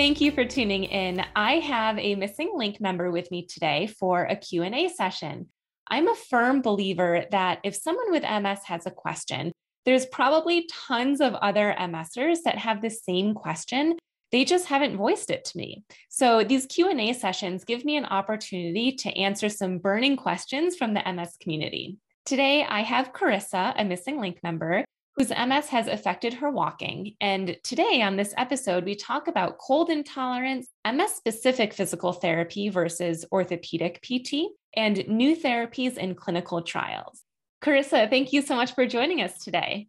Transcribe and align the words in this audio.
Thank 0.00 0.22
you 0.22 0.32
for 0.32 0.46
tuning 0.46 0.84
in. 0.84 1.22
I 1.36 1.56
have 1.56 1.98
a 1.98 2.16
MSing 2.16 2.56
Link 2.56 2.80
member 2.80 3.10
with 3.10 3.30
me 3.30 3.44
today 3.44 3.86
for 3.86 4.24
a 4.24 4.34
Q&A 4.34 4.88
session. 4.88 5.48
I'm 5.88 6.08
a 6.08 6.14
firm 6.14 6.62
believer 6.62 7.26
that 7.32 7.58
if 7.64 7.74
someone 7.74 8.10
with 8.10 8.22
MS 8.22 8.60
has 8.64 8.86
a 8.86 8.90
question, 8.90 9.52
there's 9.84 10.06
probably 10.06 10.66
tons 10.72 11.20
of 11.20 11.34
other 11.34 11.76
MSers 11.78 12.38
that 12.46 12.56
have 12.56 12.80
the 12.80 12.88
same 12.88 13.34
question. 13.34 13.98
They 14.32 14.46
just 14.46 14.68
haven't 14.68 14.96
voiced 14.96 15.30
it 15.30 15.44
to 15.44 15.58
me. 15.58 15.84
So 16.08 16.44
these 16.44 16.64
Q&A 16.64 17.12
sessions 17.12 17.66
give 17.66 17.84
me 17.84 17.98
an 17.98 18.06
opportunity 18.06 18.92
to 18.92 19.14
answer 19.18 19.50
some 19.50 19.76
burning 19.76 20.16
questions 20.16 20.76
from 20.76 20.94
the 20.94 21.02
MS 21.12 21.36
community. 21.42 21.98
Today, 22.24 22.64
I 22.64 22.80
have 22.80 23.12
Charissa, 23.12 23.74
a 23.76 23.84
MSing 23.84 24.18
Link 24.18 24.38
member, 24.42 24.82
whose 25.16 25.30
MS 25.30 25.66
has 25.68 25.86
affected 25.86 26.34
her 26.34 26.50
walking. 26.50 27.14
And 27.20 27.56
today 27.64 28.02
on 28.02 28.16
this 28.16 28.32
episode, 28.36 28.84
we 28.84 28.94
talk 28.94 29.28
about 29.28 29.58
cold 29.58 29.90
intolerance, 29.90 30.68
MS 30.90 31.12
specific 31.12 31.74
physical 31.74 32.12
therapy 32.12 32.68
versus 32.68 33.24
orthopedic 33.32 34.00
PT, 34.02 34.52
and 34.76 35.06
new 35.08 35.36
therapies 35.36 35.96
in 35.96 36.14
clinical 36.14 36.62
trials. 36.62 37.22
Charissa, 37.62 38.08
thank 38.08 38.32
you 38.32 38.40
so 38.40 38.54
much 38.56 38.74
for 38.74 38.86
joining 38.86 39.20
us 39.20 39.44
today. 39.44 39.88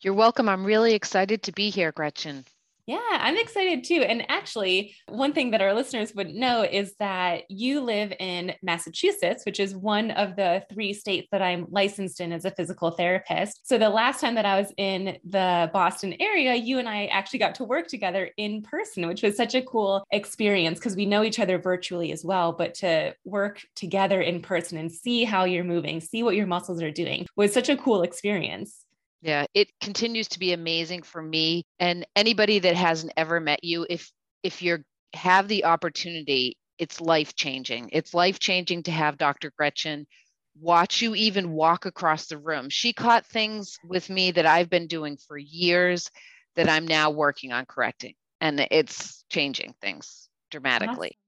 You're 0.00 0.14
welcome. 0.14 0.48
I'm 0.48 0.64
really 0.64 0.94
excited 0.94 1.42
to 1.42 1.52
be 1.52 1.70
here, 1.70 1.92
Gretchen. 1.92 2.44
Yeah, 2.88 3.00
I'm 3.10 3.36
excited 3.36 3.84
too. 3.84 4.00
And 4.00 4.24
actually, 4.30 4.94
one 5.08 5.34
thing 5.34 5.50
that 5.50 5.60
our 5.60 5.74
listeners 5.74 6.14
would 6.14 6.34
know 6.34 6.62
is 6.62 6.94
that 6.98 7.42
you 7.50 7.82
live 7.82 8.14
in 8.18 8.54
Massachusetts, 8.62 9.44
which 9.44 9.60
is 9.60 9.76
one 9.76 10.10
of 10.12 10.36
the 10.36 10.64
three 10.72 10.94
states 10.94 11.28
that 11.30 11.42
I'm 11.42 11.66
licensed 11.68 12.18
in 12.18 12.32
as 12.32 12.46
a 12.46 12.50
physical 12.50 12.90
therapist. 12.90 13.68
So 13.68 13.76
the 13.76 13.90
last 13.90 14.22
time 14.22 14.36
that 14.36 14.46
I 14.46 14.58
was 14.58 14.72
in 14.78 15.18
the 15.22 15.68
Boston 15.70 16.14
area, 16.18 16.54
you 16.54 16.78
and 16.78 16.88
I 16.88 17.08
actually 17.08 17.40
got 17.40 17.56
to 17.56 17.64
work 17.64 17.88
together 17.88 18.30
in 18.38 18.62
person, 18.62 19.06
which 19.06 19.22
was 19.22 19.36
such 19.36 19.54
a 19.54 19.60
cool 19.60 20.02
experience 20.10 20.78
because 20.78 20.96
we 20.96 21.04
know 21.04 21.24
each 21.24 21.40
other 21.40 21.58
virtually 21.58 22.10
as 22.10 22.24
well. 22.24 22.52
But 22.52 22.72
to 22.76 23.14
work 23.26 23.60
together 23.76 24.22
in 24.22 24.40
person 24.40 24.78
and 24.78 24.90
see 24.90 25.24
how 25.24 25.44
you're 25.44 25.62
moving, 25.62 26.00
see 26.00 26.22
what 26.22 26.36
your 26.36 26.46
muscles 26.46 26.80
are 26.80 26.90
doing 26.90 27.26
was 27.36 27.52
such 27.52 27.68
a 27.68 27.76
cool 27.76 28.00
experience. 28.00 28.86
Yeah, 29.20 29.46
it 29.54 29.68
continues 29.80 30.28
to 30.28 30.38
be 30.38 30.52
amazing 30.52 31.02
for 31.02 31.20
me 31.20 31.64
and 31.80 32.06
anybody 32.14 32.60
that 32.60 32.76
hasn't 32.76 33.12
ever 33.16 33.40
met 33.40 33.64
you 33.64 33.86
if 33.90 34.10
if 34.42 34.62
you 34.62 34.84
have 35.14 35.48
the 35.48 35.64
opportunity, 35.64 36.56
it's 36.78 37.00
life-changing. 37.00 37.90
It's 37.92 38.14
life-changing 38.14 38.84
to 38.84 38.92
have 38.92 39.18
Dr. 39.18 39.52
Gretchen 39.56 40.06
watch 40.60 41.02
you 41.02 41.14
even 41.14 41.52
walk 41.52 41.86
across 41.86 42.26
the 42.26 42.38
room. 42.38 42.68
She 42.68 42.92
caught 42.92 43.26
things 43.26 43.78
with 43.84 44.10
me 44.10 44.30
that 44.32 44.46
I've 44.46 44.70
been 44.70 44.86
doing 44.86 45.16
for 45.16 45.38
years 45.38 46.10
that 46.56 46.68
I'm 46.68 46.86
now 46.86 47.10
working 47.10 47.52
on 47.52 47.64
correcting 47.66 48.14
and 48.40 48.66
it's 48.70 49.24
changing 49.30 49.74
things 49.80 50.28
dramatically. 50.50 51.18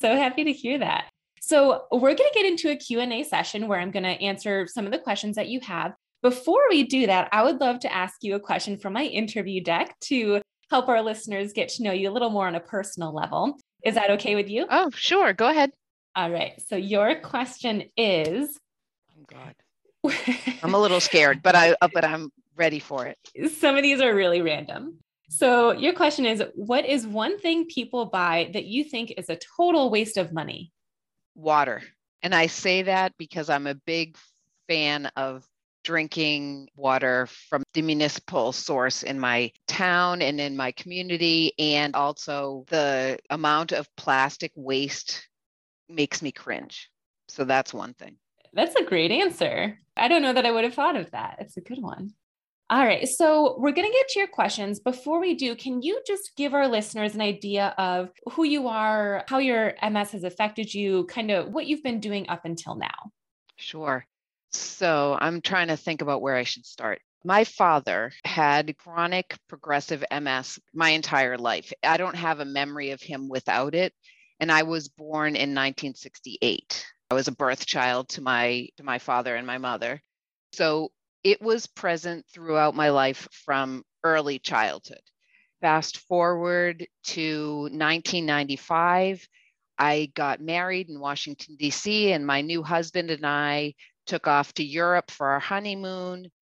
So 0.00 0.16
happy 0.16 0.44
to 0.44 0.52
hear 0.52 0.78
that. 0.78 1.04
So 1.40 1.84
we're 1.92 2.14
going 2.14 2.30
to 2.32 2.34
get 2.34 2.46
into 2.46 2.70
a 2.70 2.76
Q&A 2.76 3.22
session 3.22 3.68
where 3.68 3.78
I'm 3.78 3.90
going 3.90 4.02
to 4.02 4.20
answer 4.20 4.66
some 4.66 4.86
of 4.86 4.92
the 4.92 4.98
questions 4.98 5.36
that 5.36 5.48
you 5.48 5.60
have. 5.60 5.92
Before 6.22 6.62
we 6.68 6.84
do 6.84 7.06
that, 7.06 7.28
I 7.32 7.42
would 7.42 7.60
love 7.60 7.80
to 7.80 7.92
ask 7.92 8.16
you 8.22 8.34
a 8.34 8.40
question 8.40 8.78
from 8.78 8.92
my 8.92 9.04
interview 9.04 9.62
deck 9.62 9.98
to 10.00 10.42
help 10.70 10.88
our 10.88 11.02
listeners 11.02 11.52
get 11.52 11.68
to 11.70 11.82
know 11.82 11.92
you 11.92 12.10
a 12.10 12.12
little 12.12 12.30
more 12.30 12.46
on 12.46 12.54
a 12.54 12.60
personal 12.60 13.14
level. 13.14 13.58
Is 13.84 13.94
that 13.94 14.10
okay 14.12 14.34
with 14.34 14.48
you? 14.48 14.66
Oh, 14.68 14.90
sure. 14.90 15.32
Go 15.32 15.48
ahead. 15.48 15.72
All 16.14 16.30
right. 16.30 16.60
So 16.68 16.76
your 16.76 17.16
question 17.20 17.84
is 17.96 18.58
Oh 19.18 19.24
God. 19.26 19.54
I'm 20.62 20.74
a 20.74 20.78
little 20.78 21.00
scared, 21.00 21.42
but 21.42 21.54
I 21.54 21.74
uh, 21.80 21.88
but 21.92 22.04
I'm 22.04 22.30
ready 22.56 22.78
for 22.78 23.06
it. 23.06 23.18
Some 23.52 23.76
of 23.76 23.82
these 23.82 24.00
are 24.00 24.14
really 24.14 24.42
random. 24.42 24.98
So 25.28 25.72
your 25.72 25.92
question 25.92 26.26
is 26.26 26.42
what 26.54 26.84
is 26.84 27.06
one 27.06 27.38
thing 27.38 27.66
people 27.66 28.06
buy 28.06 28.50
that 28.52 28.64
you 28.64 28.84
think 28.84 29.14
is 29.16 29.28
a 29.28 29.38
total 29.56 29.90
waste 29.90 30.16
of 30.16 30.32
money? 30.32 30.72
Water. 31.34 31.82
And 32.22 32.34
I 32.34 32.48
say 32.48 32.82
that 32.82 33.12
because 33.16 33.48
I'm 33.48 33.66
a 33.66 33.74
big 33.74 34.16
fan 34.68 35.10
of 35.16 35.46
drinking 35.84 36.68
water 36.76 37.26
from 37.48 37.62
the 37.74 37.82
municipal 37.82 38.52
source 38.52 39.02
in 39.02 39.18
my 39.18 39.52
town 39.66 40.22
and 40.22 40.40
in 40.40 40.56
my 40.56 40.72
community. 40.72 41.52
And 41.58 41.94
also, 41.94 42.64
the 42.68 43.18
amount 43.30 43.72
of 43.72 43.88
plastic 43.96 44.52
waste 44.54 45.26
makes 45.88 46.22
me 46.22 46.32
cringe. 46.32 46.88
So 47.28 47.44
that's 47.44 47.74
one 47.74 47.94
thing. 47.94 48.16
That's 48.52 48.74
a 48.74 48.84
great 48.84 49.12
answer. 49.12 49.78
I 49.96 50.08
don't 50.08 50.22
know 50.22 50.32
that 50.32 50.46
I 50.46 50.50
would 50.50 50.64
have 50.64 50.74
thought 50.74 50.96
of 50.96 51.10
that. 51.12 51.36
It's 51.40 51.56
a 51.56 51.60
good 51.60 51.80
one. 51.80 52.10
All 52.68 52.84
right. 52.84 53.08
So 53.08 53.56
we're 53.58 53.72
going 53.72 53.88
to 53.88 53.92
get 53.92 54.08
to 54.10 54.18
your 54.20 54.28
questions. 54.28 54.78
Before 54.78 55.20
we 55.20 55.34
do, 55.34 55.56
can 55.56 55.82
you 55.82 56.00
just 56.06 56.36
give 56.36 56.54
our 56.54 56.68
listeners 56.68 57.16
an 57.16 57.20
idea 57.20 57.74
of 57.78 58.10
who 58.32 58.44
you 58.44 58.68
are, 58.68 59.24
how 59.28 59.38
your 59.38 59.74
MS 59.82 60.12
has 60.12 60.22
affected 60.22 60.72
you, 60.72 61.04
kind 61.06 61.32
of 61.32 61.52
what 61.52 61.66
you've 61.66 61.82
been 61.82 61.98
doing 61.98 62.28
up 62.28 62.44
until 62.44 62.76
now? 62.76 63.10
Sure. 63.56 64.06
So 64.52 65.16
I'm 65.20 65.40
trying 65.40 65.68
to 65.68 65.76
think 65.76 66.02
about 66.02 66.22
where 66.22 66.36
I 66.36 66.44
should 66.44 66.66
start. 66.66 67.00
My 67.24 67.44
father 67.44 68.12
had 68.24 68.76
chronic 68.78 69.36
progressive 69.48 70.04
MS 70.10 70.58
my 70.74 70.90
entire 70.90 71.36
life. 71.36 71.72
I 71.84 71.98
don't 71.98 72.16
have 72.16 72.40
a 72.40 72.44
memory 72.44 72.90
of 72.90 73.02
him 73.02 73.28
without 73.28 73.74
it. 73.74 73.92
And 74.40 74.50
I 74.50 74.62
was 74.62 74.88
born 74.88 75.36
in 75.36 75.50
1968. 75.50 76.86
I 77.10 77.14
was 77.14 77.28
a 77.28 77.32
birth 77.32 77.66
child 77.66 78.08
to 78.10 78.22
my 78.22 78.68
to 78.78 78.82
my 78.82 78.98
father 78.98 79.36
and 79.36 79.46
my 79.46 79.58
mother. 79.58 80.00
So 80.52 80.92
it 81.22 81.42
was 81.42 81.66
present 81.66 82.24
throughout 82.32 82.74
my 82.74 82.88
life 82.88 83.28
from 83.44 83.84
early 84.02 84.38
childhood. 84.38 85.02
Fast 85.60 85.98
forward 85.98 86.86
to 87.04 87.62
1995, 87.64 89.28
I 89.78 90.10
got 90.14 90.40
married 90.40 90.88
in 90.88 91.00
Washington, 91.00 91.56
D.C., 91.58 92.12
and 92.12 92.26
my 92.26 92.40
new 92.40 92.62
husband 92.62 93.10
and 93.10 93.26
I 93.26 93.74
took 94.10 94.26
off 94.26 94.52
to 94.54 94.64
Europe 94.64 95.08
for 95.08 95.28
our 95.28 95.38
honeymoon. 95.38 96.32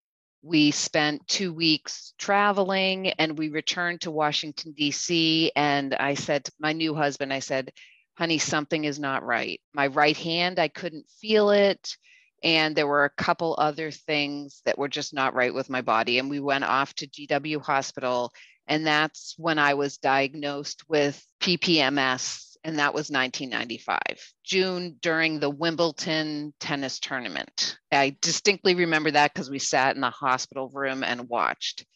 We 0.41 0.71
spent 0.71 1.29
two 1.29 1.53
weeks 1.53 2.15
traveling 2.19 3.09
and 3.09 3.37
we 3.37 3.51
returned 3.51 4.01
to 4.03 4.11
Washington, 4.11 4.73
D.C. 4.73 5.53
And 5.55 5.95
I 5.95 6.15
said 6.15 6.47
to 6.47 6.53
my 6.59 6.73
new 6.73 6.95
husband, 6.95 7.31
I 7.31 7.41
said, 7.41 7.73
honey, 8.17 8.39
something 8.39 8.85
is 8.85 8.99
not 8.99 9.23
right. 9.23 9.61
My 9.75 9.89
right 9.89 10.17
hand, 10.17 10.59
I 10.59 10.69
couldn't 10.69 11.11
feel 11.21 11.51
it. 11.51 11.95
And 12.43 12.75
there 12.75 12.87
were 12.87 13.05
a 13.05 13.23
couple 13.23 13.55
other 13.59 13.91
things 13.91 14.63
that 14.65 14.79
were 14.79 14.89
just 14.89 15.13
not 15.13 15.35
right 15.35 15.53
with 15.53 15.69
my 15.69 15.83
body. 15.83 16.19
And 16.19 16.31
we 16.31 16.41
went 16.41 16.65
off 16.65 16.95
to 16.95 17.07
GW 17.07 17.61
Hospital. 17.61 18.33
And 18.67 18.87
that's 18.87 19.35
when 19.37 19.59
I 19.59 19.75
was 19.75 19.99
diagnosed 19.99 20.89
with 20.89 21.23
PPMS 21.43 22.48
and 22.65 22.79
that 22.79 22.95
was 22.95 23.11
1995, 23.11 23.99
June 24.45 24.97
during 25.01 25.41
the 25.41 25.51
Wimbledon 25.51 26.53
tennis 26.61 26.99
tournament. 26.99 27.79
I 27.93 28.17
distinctly 28.21 28.75
remember 28.75 29.11
that 29.13 29.33
because 29.33 29.51
we 29.51 29.59
sat 29.59 29.95
in 29.95 30.01
the 30.01 30.11
hospital 30.11 30.69
room 30.73 31.03
and 31.03 31.29
watched. 31.29 31.87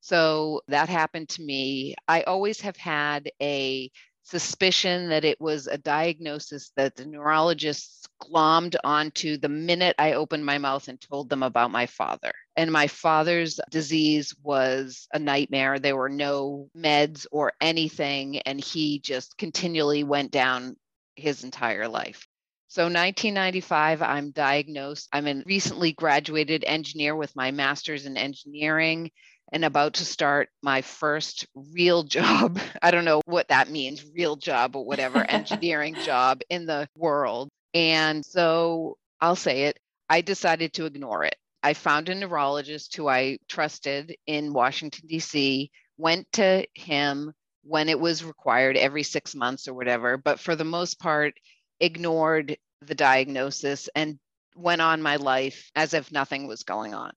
So 0.00 0.62
that 0.68 0.88
happened 0.88 1.28
to 1.30 1.42
me. 1.42 1.94
I 2.08 2.22
always 2.22 2.60
have 2.62 2.76
had 2.76 3.30
a 3.40 3.90
suspicion 4.24 5.10
that 5.10 5.24
it 5.24 5.40
was 5.40 5.66
a 5.66 5.78
diagnosis 5.78 6.72
that 6.76 6.96
the 6.96 7.06
neurologists 7.06 8.06
glommed 8.20 8.76
onto 8.84 9.36
the 9.36 9.48
minute 9.48 9.96
I 9.98 10.14
opened 10.14 10.44
my 10.44 10.58
mouth 10.58 10.88
and 10.88 11.00
told 11.00 11.28
them 11.28 11.42
about 11.42 11.70
my 11.70 11.86
father. 11.86 12.32
And 12.56 12.70
my 12.70 12.86
father's 12.86 13.58
disease 13.70 14.34
was 14.42 15.08
a 15.12 15.18
nightmare. 15.18 15.78
There 15.78 15.96
were 15.96 16.10
no 16.10 16.68
meds 16.76 17.26
or 17.32 17.52
anything, 17.60 18.38
and 18.40 18.60
he 18.60 18.98
just 18.98 19.38
continually 19.38 20.04
went 20.04 20.30
down 20.30 20.76
his 21.16 21.44
entire 21.44 21.88
life. 21.88 22.26
So 22.68 22.84
1995, 22.84 24.00
I'm 24.00 24.30
diagnosed. 24.30 25.08
I'm 25.12 25.26
a 25.26 25.42
recently 25.44 25.92
graduated 25.92 26.64
engineer 26.66 27.14
with 27.14 27.36
my 27.36 27.50
master's 27.50 28.06
in 28.06 28.16
engineering 28.16 29.10
and 29.52 29.64
about 29.64 29.94
to 29.94 30.06
start 30.06 30.48
my 30.62 30.80
first 30.80 31.46
real 31.54 32.02
job. 32.04 32.58
I 32.80 32.90
don't 32.90 33.04
know 33.04 33.20
what 33.26 33.48
that 33.48 33.70
means, 33.70 34.04
real 34.14 34.36
job 34.36 34.74
or 34.74 34.84
whatever, 34.84 35.18
engineering 35.18 35.94
job 36.04 36.40
in 36.48 36.66
the 36.66 36.88
world. 36.96 37.50
And 37.74 38.24
so 38.24 38.96
I'll 39.20 39.36
say 39.36 39.64
it, 39.64 39.78
I 40.08 40.22
decided 40.22 40.72
to 40.74 40.86
ignore 40.86 41.24
it. 41.24 41.36
I 41.62 41.74
found 41.74 42.08
a 42.08 42.14
neurologist 42.14 42.96
who 42.96 43.08
I 43.08 43.38
trusted 43.48 44.16
in 44.26 44.52
Washington, 44.52 45.06
D.C., 45.06 45.70
went 45.96 46.30
to 46.32 46.66
him 46.74 47.32
when 47.62 47.88
it 47.88 48.00
was 48.00 48.24
required 48.24 48.76
every 48.76 49.04
six 49.04 49.34
months 49.34 49.68
or 49.68 49.74
whatever, 49.74 50.16
but 50.16 50.40
for 50.40 50.56
the 50.56 50.64
most 50.64 50.98
part, 50.98 51.34
ignored 51.78 52.56
the 52.80 52.94
diagnosis 52.94 53.88
and 53.94 54.18
went 54.56 54.80
on 54.80 55.02
my 55.02 55.16
life 55.16 55.70
as 55.76 55.94
if 55.94 56.10
nothing 56.10 56.46
was 56.48 56.64
going 56.64 56.94
on. 56.94 57.12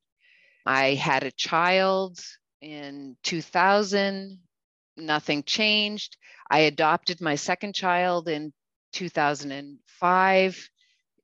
I 0.66 0.94
had 0.94 1.24
a 1.24 1.32
child 1.32 2.20
in 2.62 3.18
2000, 3.24 4.40
nothing 4.98 5.44
changed. 5.44 6.18
I 6.50 6.60
adopted 6.60 7.22
my 7.22 7.36
second 7.36 7.74
child 7.74 8.28
in 8.28 8.54
2005. 8.94 10.70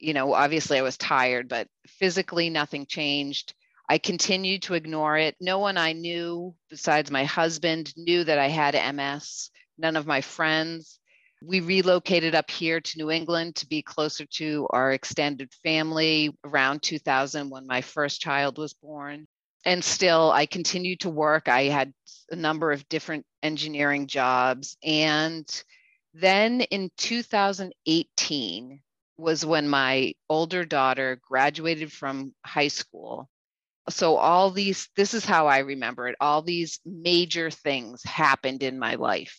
You 0.01 0.13
know, 0.13 0.33
obviously 0.33 0.79
I 0.79 0.81
was 0.81 0.97
tired, 0.97 1.47
but 1.47 1.67
physically 1.85 2.49
nothing 2.49 2.85
changed. 2.87 3.53
I 3.87 3.99
continued 3.99 4.63
to 4.63 4.73
ignore 4.73 5.17
it. 5.17 5.35
No 5.39 5.59
one 5.59 5.77
I 5.77 5.93
knew 5.93 6.55
besides 6.69 7.11
my 7.11 7.23
husband 7.23 7.93
knew 7.95 8.23
that 8.23 8.39
I 8.39 8.47
had 8.47 8.95
MS. 8.95 9.51
None 9.77 9.95
of 9.95 10.07
my 10.07 10.21
friends. 10.21 10.97
We 11.43 11.59
relocated 11.59 12.33
up 12.33 12.49
here 12.49 12.79
to 12.79 12.97
New 12.97 13.11
England 13.11 13.57
to 13.57 13.67
be 13.67 13.81
closer 13.81 14.25
to 14.37 14.67
our 14.71 14.91
extended 14.91 15.53
family 15.63 16.35
around 16.43 16.81
2000 16.81 17.49
when 17.49 17.67
my 17.67 17.81
first 17.81 18.21
child 18.21 18.57
was 18.57 18.73
born. 18.73 19.27
And 19.65 19.83
still, 19.83 20.31
I 20.31 20.47
continued 20.47 21.01
to 21.01 21.09
work. 21.09 21.47
I 21.47 21.63
had 21.63 21.93
a 22.31 22.35
number 22.35 22.71
of 22.71 22.87
different 22.89 23.25
engineering 23.43 24.07
jobs. 24.07 24.77
And 24.83 25.47
then 26.13 26.61
in 26.61 26.89
2018 26.97 28.81
was 29.21 29.45
when 29.45 29.69
my 29.69 30.13
older 30.29 30.65
daughter 30.65 31.19
graduated 31.27 31.91
from 31.91 32.33
high 32.45 32.69
school. 32.69 33.29
So, 33.89 34.17
all 34.17 34.51
these, 34.51 34.89
this 34.95 35.13
is 35.13 35.25
how 35.25 35.47
I 35.47 35.59
remember 35.59 36.07
it, 36.07 36.15
all 36.19 36.41
these 36.41 36.79
major 36.85 37.49
things 37.49 38.03
happened 38.03 38.63
in 38.63 38.77
my 38.79 38.95
life 38.95 39.37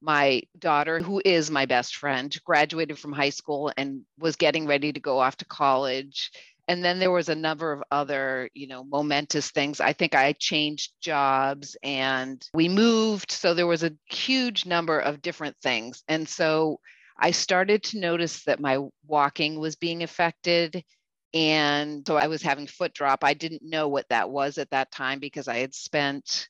my 0.00 0.42
daughter, 0.58 1.00
who 1.00 1.20
is 1.24 1.50
my 1.50 1.66
best 1.66 1.96
friend, 1.96 2.34
graduated 2.44 2.98
from 2.98 3.12
high 3.12 3.30
school 3.30 3.72
and 3.76 4.02
was 4.18 4.36
getting 4.36 4.66
ready 4.66 4.92
to 4.92 5.00
go 5.00 5.18
off 5.18 5.36
to 5.38 5.44
college. 5.44 6.30
And 6.68 6.84
then 6.84 6.98
there 6.98 7.12
was 7.12 7.28
a 7.28 7.34
number 7.34 7.72
of 7.72 7.82
other, 7.90 8.50
you 8.52 8.66
know, 8.66 8.84
momentous 8.84 9.50
things. 9.50 9.80
I 9.80 9.92
think 9.92 10.14
I 10.14 10.32
changed 10.32 10.92
jobs 11.00 11.76
and 11.82 12.44
we 12.54 12.68
moved. 12.68 13.30
So 13.30 13.54
there 13.54 13.68
was 13.68 13.84
a 13.84 13.96
huge 14.10 14.66
number 14.66 14.98
of 14.98 15.22
different 15.22 15.56
things. 15.62 16.02
And 16.08 16.28
so 16.28 16.80
I 17.18 17.30
started 17.30 17.82
to 17.84 17.98
notice 17.98 18.44
that 18.44 18.60
my 18.60 18.78
walking 19.06 19.58
was 19.58 19.76
being 19.76 20.02
affected. 20.02 20.82
And 21.34 22.06
so 22.06 22.16
I 22.16 22.28
was 22.28 22.42
having 22.42 22.66
foot 22.66 22.94
drop. 22.94 23.24
I 23.24 23.34
didn't 23.34 23.62
know 23.62 23.88
what 23.88 24.08
that 24.10 24.30
was 24.30 24.58
at 24.58 24.70
that 24.70 24.92
time 24.92 25.18
because 25.18 25.48
I 25.48 25.56
had 25.58 25.74
spent 25.74 26.48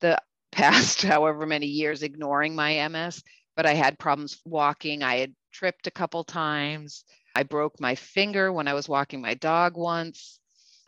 the 0.00 0.18
past 0.52 1.02
however 1.02 1.46
many 1.46 1.66
years 1.66 2.02
ignoring 2.02 2.54
my 2.54 2.86
MS, 2.88 3.22
but 3.56 3.66
I 3.66 3.74
had 3.74 3.98
problems 3.98 4.38
walking. 4.44 5.02
I 5.02 5.16
had 5.16 5.34
tripped 5.52 5.86
a 5.86 5.90
couple 5.90 6.24
times. 6.24 7.04
I 7.34 7.42
broke 7.42 7.80
my 7.80 7.94
finger 7.94 8.52
when 8.52 8.68
I 8.68 8.74
was 8.74 8.88
walking 8.88 9.22
my 9.22 9.34
dog 9.34 9.76
once. 9.76 10.38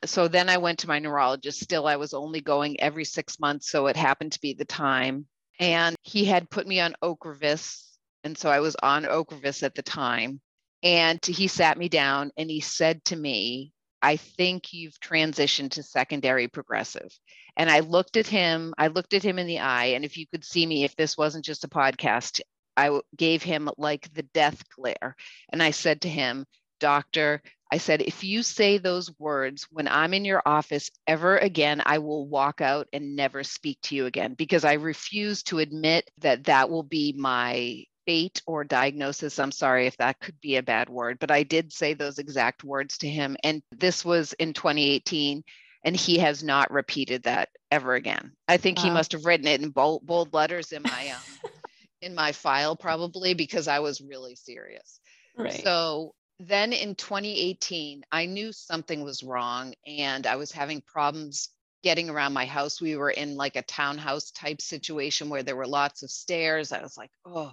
So 0.05 0.29
then 0.29 0.51
I 0.51 0.59
went 0.59 0.81
to 0.81 0.89
my 0.89 0.99
neurologist. 0.99 1.61
Still, 1.61 1.87
I 1.87 1.97
was 1.97 2.13
only 2.13 2.43
going 2.43 2.79
every 2.81 3.05
six 3.05 3.41
months. 3.41 3.71
So 3.71 3.87
it 3.87 3.97
happened 3.97 4.33
to 4.33 4.41
be 4.41 4.53
the 4.53 4.67
time. 4.67 5.27
And 5.59 5.97
he 6.03 6.25
had 6.27 6.51
put 6.51 6.67
me 6.67 6.81
on 6.81 6.95
Ocrevus. 7.03 7.94
And 8.25 8.37
so 8.37 8.51
I 8.51 8.61
was 8.61 8.77
on 8.83 9.05
Ocrevus 9.05 9.63
at 9.63 9.75
the 9.75 9.83
time. 9.83 10.41
And 10.83 11.25
he 11.25 11.47
sat 11.47 11.79
me 11.79 11.89
down 11.89 12.31
and 12.37 12.51
he 12.51 12.61
said 12.61 13.05
to 13.07 13.17
me, 13.17 13.73
I 14.03 14.17
think 14.17 14.73
you've 14.75 15.01
transitioned 15.01 15.71
to 15.73 15.83
secondary 15.83 16.47
progressive. 16.49 17.09
And 17.57 17.71
I 17.71 17.81
looked 17.81 18.19
at 18.19 18.27
him, 18.27 18.75
I 18.77 18.89
looked 18.89 19.15
at 19.15 19.23
him 19.23 19.39
in 19.39 19.47
the 19.47 19.61
eye. 19.61 19.87
And 19.87 20.05
if 20.05 20.19
you 20.19 20.27
could 20.27 20.45
see 20.45 20.67
me, 20.67 20.85
if 20.85 20.95
this 20.97 21.17
wasn't 21.17 21.45
just 21.45 21.65
a 21.65 21.69
podcast, 21.69 22.41
I 22.77 23.01
gave 23.17 23.43
him 23.43 23.71
like 23.79 24.13
the 24.13 24.25
death 24.25 24.63
glare. 24.69 25.17
And 25.51 25.63
I 25.63 25.71
said 25.71 26.03
to 26.03 26.09
him, 26.09 26.45
Doctor, 26.81 27.41
I 27.73 27.79
said, 27.79 28.03
if 28.03 28.23
you 28.23 28.43
say 28.43 28.77
those 28.77 29.11
words 29.19 29.67
when 29.71 29.89
I'm 29.89 30.13
in 30.13 30.25
your 30.25 30.43
office 30.45 30.91
ever 31.07 31.39
again, 31.39 31.83
I 31.87 31.99
will 31.99 32.29
walk 32.29 32.61
out 32.61 32.89
and 32.93 33.17
never 33.17 33.43
speak 33.43 33.79
to 33.85 33.95
you 33.95 34.07
again 34.07 34.35
because 34.35 34.65
I 34.65 34.75
refuse 34.75 35.43
to 35.45 35.61
admit 35.61 36.11
that 36.19 36.45
that 36.45 36.69
will 36.69 36.83
be 36.83 37.15
my 37.17 37.85
fate 38.07 38.43
or 38.47 38.65
diagnosis. 38.65 39.39
I'm 39.39 39.53
sorry 39.53 39.87
if 39.87 39.97
that 39.99 40.21
could 40.21 40.41
be 40.41 40.57
a 40.57 40.63
bad 40.63 40.89
word, 40.89 41.19
but 41.19 41.31
I 41.31 41.43
did 41.43 41.73
say 41.73 41.95
those 41.95 42.19
exact 42.19 42.65
words 42.65 42.99
to 42.99 43.09
him. 43.09 43.37
And 43.43 43.63
this 43.71 44.05
was 44.05 44.33
in 44.35 44.53
2018, 44.53 45.43
and 45.85 45.97
he 45.97 46.19
has 46.19 46.43
not 46.43 46.71
repeated 46.71 47.25
that 47.25 47.51
ever 47.71 47.95
again. 47.95 48.33
I 48.49 48.57
think 48.57 48.79
wow. 48.79 48.85
he 48.85 48.91
must 48.91 49.13
have 49.13 49.25
written 49.25 49.47
it 49.47 49.63
in 49.63 49.71
bold, 49.71 50.07
bold 50.07 50.33
letters 50.33 50.73
in 50.73 50.83
my 50.83 51.11
um, 51.11 51.51
in 52.03 52.15
my 52.15 52.33
file 52.33 52.77
probably 52.77 53.35
because 53.35 53.69
I 53.69 53.81
was 53.81 54.01
really 54.01 54.37
serious. 54.37 55.01
Right. 55.37 55.63
So 55.65 56.15
then 56.39 56.73
in 56.73 56.95
2018, 56.95 58.05
I 58.13 58.27
knew 58.27 58.53
something 58.53 59.03
was 59.03 59.23
wrong 59.23 59.75
and 59.87 60.27
I 60.27 60.37
was 60.37 60.53
having 60.53 60.83
problems 60.83 61.49
getting 61.83 62.11
around 62.11 62.33
my 62.33 62.47
house. 62.47 62.81
We 62.81 62.97
were 62.97 63.11
in 63.11 63.37
like 63.37 63.57
a 63.57 63.63
townhouse 63.63 64.31
type 64.31 64.61
situation 64.61 65.29
where 65.29 65.43
there 65.43 65.57
were 65.57 65.67
lots 65.67 66.03
of 66.03 66.11
stairs. 66.11 66.73
I 66.73 66.83
was 66.83 66.97
like, 66.97 67.11
oh, 67.25 67.53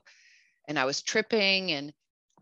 and 0.68 0.78
I 0.80 0.86
was 0.86 1.02
tripping 1.02 1.72
and 1.72 1.94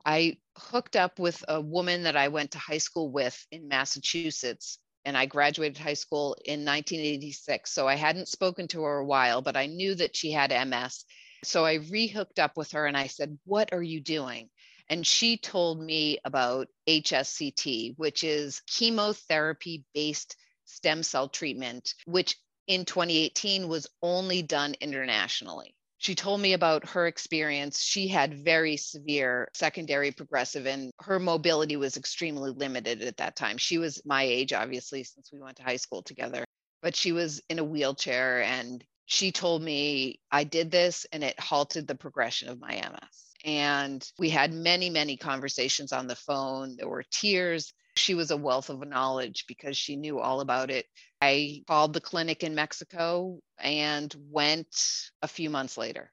I 0.05 0.37
hooked 0.57 0.95
up 0.95 1.19
with 1.19 1.43
a 1.47 1.59
woman 1.59 2.03
that 2.03 2.15
I 2.15 2.29
went 2.29 2.51
to 2.51 2.57
high 2.57 2.77
school 2.77 3.11
with 3.11 3.45
in 3.51 3.67
Massachusetts 3.67 4.79
and 5.05 5.17
I 5.17 5.25
graduated 5.25 5.77
high 5.77 5.93
school 5.93 6.35
in 6.45 6.65
1986. 6.65 7.71
So 7.71 7.87
I 7.87 7.95
hadn't 7.95 8.27
spoken 8.27 8.67
to 8.69 8.83
her 8.83 8.97
a 8.97 9.05
while, 9.05 9.41
but 9.41 9.57
I 9.57 9.65
knew 9.65 9.95
that 9.95 10.15
she 10.15 10.31
had 10.31 10.51
MS. 10.67 11.05
So 11.43 11.65
I 11.65 11.77
rehooked 11.77 12.39
up 12.39 12.57
with 12.57 12.71
her 12.71 12.85
and 12.85 12.97
I 12.97 13.07
said, 13.07 13.37
What 13.45 13.73
are 13.73 13.83
you 13.83 14.01
doing? 14.01 14.49
And 14.89 15.05
she 15.05 15.37
told 15.37 15.81
me 15.81 16.19
about 16.25 16.67
HSCT, 16.87 17.93
which 17.97 18.23
is 18.23 18.61
chemotherapy 18.67 19.85
based 19.93 20.35
stem 20.65 21.03
cell 21.03 21.29
treatment, 21.29 21.93
which 22.05 22.35
in 22.67 22.85
2018 22.85 23.67
was 23.67 23.87
only 24.01 24.41
done 24.41 24.75
internationally 24.81 25.75
she 25.99 26.15
told 26.15 26.39
me 26.39 26.53
about 26.53 26.87
her 26.89 27.07
experience. 27.07 27.81
She 27.81 28.07
had 28.07 28.45
very 28.45 28.77
severe 28.77 29.49
secondary 29.53 30.11
progressive, 30.11 30.65
and 30.65 30.91
her 31.01 31.19
mobility 31.19 31.75
was 31.75 31.97
extremely 31.97 32.51
limited 32.51 33.01
at 33.01 33.17
that 33.17 33.35
time. 33.35 33.57
She 33.57 33.77
was 33.77 34.01
my 34.05 34.23
age, 34.23 34.53
obviously, 34.53 35.03
since 35.03 35.29
we 35.31 35.41
went 35.41 35.57
to 35.57 35.63
high 35.63 35.75
school 35.75 36.01
together, 36.01 36.45
but 36.81 36.95
she 36.95 37.11
was 37.11 37.41
in 37.49 37.59
a 37.59 37.65
wheelchair. 37.65 38.41
And 38.41 38.81
she 39.07 39.33
told 39.33 39.61
me, 39.61 40.21
I 40.31 40.45
did 40.45 40.71
this 40.71 41.05
and 41.11 41.21
it 41.21 41.37
halted 41.37 41.85
the 41.85 41.95
progression 41.95 42.47
of 42.47 42.61
my 42.61 42.75
MS. 42.75 43.35
And 43.43 44.11
we 44.17 44.29
had 44.29 44.53
many, 44.53 44.89
many 44.89 45.17
conversations 45.17 45.91
on 45.91 46.07
the 46.07 46.15
phone. 46.15 46.77
There 46.77 46.87
were 46.87 47.03
tears. 47.11 47.73
She 47.99 48.15
was 48.15 48.31
a 48.31 48.37
wealth 48.37 48.69
of 48.69 48.87
knowledge 48.87 49.45
because 49.47 49.75
she 49.75 49.95
knew 49.95 50.19
all 50.19 50.39
about 50.39 50.71
it. 50.71 50.85
I 51.21 51.63
called 51.67 51.93
the 51.93 52.01
clinic 52.01 52.43
in 52.43 52.55
Mexico 52.55 53.39
and 53.59 54.15
went 54.31 55.11
a 55.21 55.27
few 55.27 55.49
months 55.49 55.77
later 55.77 56.11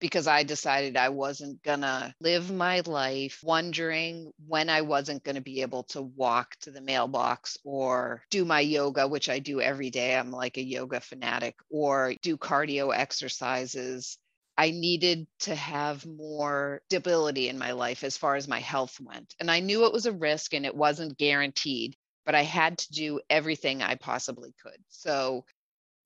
because 0.00 0.26
I 0.26 0.42
decided 0.42 0.96
I 0.96 1.08
wasn't 1.08 1.62
going 1.62 1.80
to 1.80 2.14
live 2.20 2.52
my 2.52 2.80
life 2.80 3.40
wondering 3.42 4.32
when 4.46 4.68
I 4.68 4.82
wasn't 4.82 5.24
going 5.24 5.36
to 5.36 5.40
be 5.40 5.62
able 5.62 5.84
to 5.84 6.02
walk 6.02 6.56
to 6.60 6.70
the 6.70 6.80
mailbox 6.80 7.56
or 7.64 8.22
do 8.30 8.44
my 8.44 8.60
yoga, 8.60 9.08
which 9.08 9.28
I 9.28 9.38
do 9.38 9.60
every 9.60 9.90
day. 9.90 10.14
I'm 10.14 10.30
like 10.30 10.56
a 10.56 10.62
yoga 10.62 11.00
fanatic, 11.00 11.56
or 11.70 12.14
do 12.22 12.36
cardio 12.36 12.94
exercises 12.94 14.18
I 14.56 14.70
needed 14.70 15.26
to 15.40 15.54
have 15.54 16.06
more 16.06 16.82
stability 16.86 17.48
in 17.48 17.58
my 17.58 17.72
life 17.72 18.04
as 18.04 18.16
far 18.16 18.36
as 18.36 18.46
my 18.46 18.60
health 18.60 19.00
went. 19.00 19.34
And 19.40 19.50
I 19.50 19.60
knew 19.60 19.84
it 19.84 19.92
was 19.92 20.06
a 20.06 20.12
risk 20.12 20.54
and 20.54 20.64
it 20.64 20.74
wasn't 20.74 21.18
guaranteed, 21.18 21.96
but 22.24 22.36
I 22.36 22.42
had 22.42 22.78
to 22.78 22.92
do 22.92 23.20
everything 23.28 23.82
I 23.82 23.96
possibly 23.96 24.54
could. 24.62 24.78
So, 24.88 25.44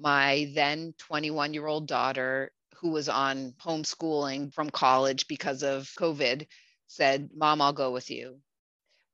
my 0.00 0.50
then 0.54 0.94
21 0.98 1.52
year 1.54 1.66
old 1.66 1.86
daughter, 1.86 2.52
who 2.76 2.90
was 2.90 3.08
on 3.08 3.52
homeschooling 3.60 4.54
from 4.54 4.70
college 4.70 5.26
because 5.28 5.62
of 5.62 5.92
COVID, 5.98 6.46
said, 6.86 7.30
Mom, 7.34 7.60
I'll 7.60 7.72
go 7.72 7.92
with 7.92 8.10
you. 8.10 8.40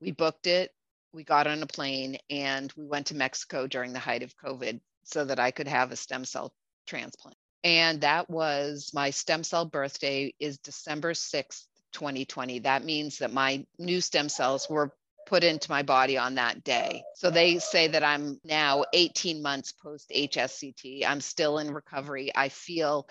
We 0.00 0.12
booked 0.12 0.46
it. 0.46 0.70
We 1.12 1.24
got 1.24 1.46
on 1.46 1.62
a 1.62 1.66
plane 1.66 2.18
and 2.30 2.72
we 2.76 2.84
went 2.84 3.06
to 3.08 3.16
Mexico 3.16 3.66
during 3.66 3.92
the 3.92 3.98
height 3.98 4.22
of 4.22 4.36
COVID 4.36 4.80
so 5.04 5.24
that 5.24 5.40
I 5.40 5.50
could 5.50 5.68
have 5.68 5.90
a 5.90 5.96
stem 5.96 6.24
cell 6.24 6.52
transplant 6.86 7.33
and 7.64 8.02
that 8.02 8.28
was 8.28 8.90
my 8.92 9.11
stem 9.11 9.42
cell 9.42 9.64
birthday 9.64 10.35
is 10.38 10.59
December 10.59 11.14
6th, 11.14 11.64
2020. 11.94 12.61
That 12.61 12.85
means 12.85 13.18
that 13.18 13.33
my 13.33 13.64
new 13.78 14.02
stem 14.02 14.28
cells 14.28 14.68
were 14.68 14.92
put 15.26 15.42
into 15.42 15.71
my 15.71 15.83
body 15.83 16.18
on 16.18 16.35
that 16.35 16.62
day. 16.62 17.02
So 17.14 17.30
they 17.30 17.59
say 17.59 17.88
that 17.88 18.04
I'm 18.04 18.38
now 18.44 18.85
18 18.92 19.40
months 19.40 19.73
post 19.73 20.11
HSCT. 20.14 21.06
I'm 21.06 21.23
still 21.23 21.59
in 21.59 21.73
recovery. 21.73 22.30
I 22.35 22.50
feel 22.50 23.09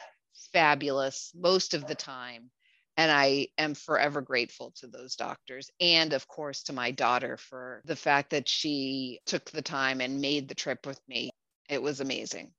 fabulous 0.52 1.32
most 1.36 1.74
of 1.74 1.88
the 1.88 1.96
time. 1.96 2.52
And 2.96 3.12
I 3.12 3.48
am 3.58 3.74
forever 3.74 4.22
grateful 4.22 4.72
to 4.76 4.88
those 4.88 5.16
doctors. 5.16 5.72
And 5.80 6.14
of 6.14 6.28
course, 6.28 6.62
to 6.64 6.74
my 6.74 6.92
daughter 6.92 7.38
for 7.38 7.82
the 7.86 7.96
fact 7.96 8.30
that 8.30 8.48
she 8.48 9.20
took 9.26 9.50
the 9.50 9.64
time 9.64 10.00
and 10.00 10.22
made 10.22 10.48
the 10.48 10.54
trip 10.54 10.86
with 10.86 11.00
me. 11.08 11.32
It 11.70 11.82
was 11.82 12.02
amazing. 12.02 12.52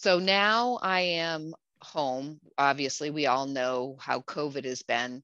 So 0.00 0.18
now 0.18 0.78
I 0.80 1.00
am 1.00 1.54
home. 1.82 2.40
Obviously, 2.56 3.10
we 3.10 3.26
all 3.26 3.46
know 3.46 3.96
how 4.00 4.20
COVID 4.20 4.64
has 4.64 4.82
been 4.82 5.22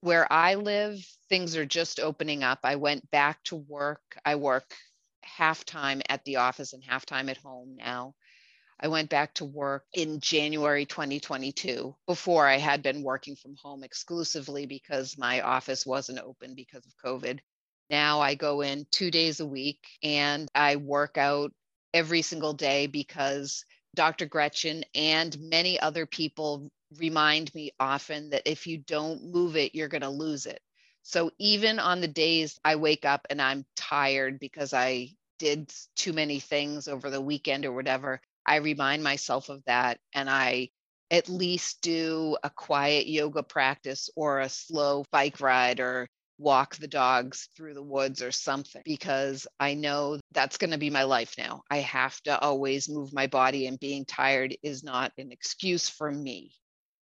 where 0.00 0.32
I 0.32 0.54
live, 0.54 1.04
things 1.28 1.56
are 1.56 1.66
just 1.66 1.98
opening 1.98 2.44
up. 2.44 2.60
I 2.62 2.76
went 2.76 3.10
back 3.10 3.42
to 3.44 3.56
work. 3.56 4.00
I 4.24 4.36
work 4.36 4.72
half 5.22 5.64
time 5.64 6.02
at 6.08 6.24
the 6.24 6.36
office 6.36 6.72
and 6.72 6.82
half 6.84 7.04
time 7.04 7.28
at 7.28 7.36
home 7.38 7.76
now. 7.76 8.14
I 8.80 8.86
went 8.86 9.10
back 9.10 9.34
to 9.34 9.44
work 9.44 9.84
in 9.92 10.20
January 10.20 10.86
2022. 10.86 11.96
Before 12.06 12.46
I 12.46 12.58
had 12.58 12.82
been 12.82 13.02
working 13.02 13.34
from 13.34 13.56
home 13.60 13.82
exclusively 13.82 14.66
because 14.66 15.18
my 15.18 15.40
office 15.40 15.84
wasn't 15.84 16.20
open 16.20 16.54
because 16.54 16.86
of 16.86 16.92
COVID. 17.04 17.40
Now 17.90 18.20
I 18.20 18.36
go 18.36 18.60
in 18.60 18.86
two 18.92 19.10
days 19.10 19.40
a 19.40 19.46
week 19.46 19.84
and 20.04 20.48
I 20.54 20.76
work 20.76 21.18
out 21.18 21.52
every 21.92 22.22
single 22.22 22.52
day 22.52 22.86
because 22.86 23.64
Dr. 23.98 24.26
Gretchen 24.26 24.84
and 24.94 25.36
many 25.40 25.80
other 25.80 26.06
people 26.06 26.70
remind 26.98 27.52
me 27.52 27.72
often 27.80 28.30
that 28.30 28.42
if 28.46 28.68
you 28.68 28.78
don't 28.78 29.24
move 29.24 29.56
it, 29.56 29.74
you're 29.74 29.88
going 29.88 30.02
to 30.02 30.08
lose 30.08 30.46
it. 30.46 30.60
So 31.02 31.32
even 31.40 31.80
on 31.80 32.00
the 32.00 32.06
days 32.06 32.60
I 32.64 32.76
wake 32.76 33.04
up 33.04 33.26
and 33.28 33.42
I'm 33.42 33.66
tired 33.74 34.38
because 34.38 34.72
I 34.72 35.08
did 35.40 35.72
too 35.96 36.12
many 36.12 36.38
things 36.38 36.86
over 36.86 37.10
the 37.10 37.20
weekend 37.20 37.66
or 37.66 37.72
whatever, 37.72 38.20
I 38.46 38.58
remind 38.58 39.02
myself 39.02 39.48
of 39.48 39.64
that 39.66 39.98
and 40.14 40.30
I 40.30 40.68
at 41.10 41.28
least 41.28 41.82
do 41.82 42.36
a 42.44 42.50
quiet 42.50 43.08
yoga 43.08 43.42
practice 43.42 44.10
or 44.14 44.38
a 44.38 44.48
slow 44.48 45.06
bike 45.10 45.40
ride 45.40 45.80
or 45.80 46.06
walk 46.38 46.76
the 46.76 46.88
dogs 46.88 47.48
through 47.56 47.74
the 47.74 47.82
woods 47.82 48.22
or 48.22 48.30
something 48.30 48.82
because 48.84 49.46
I 49.58 49.74
know 49.74 50.18
that's 50.32 50.56
going 50.56 50.70
to 50.70 50.78
be 50.78 50.90
my 50.90 51.02
life 51.02 51.34
now. 51.36 51.62
I 51.70 51.78
have 51.78 52.20
to 52.22 52.38
always 52.38 52.88
move 52.88 53.12
my 53.12 53.26
body, 53.26 53.66
and 53.66 53.78
being 53.78 54.04
tired 54.04 54.56
is 54.62 54.84
not 54.84 55.12
an 55.18 55.32
excuse 55.32 55.88
for 55.88 56.10
me. 56.10 56.52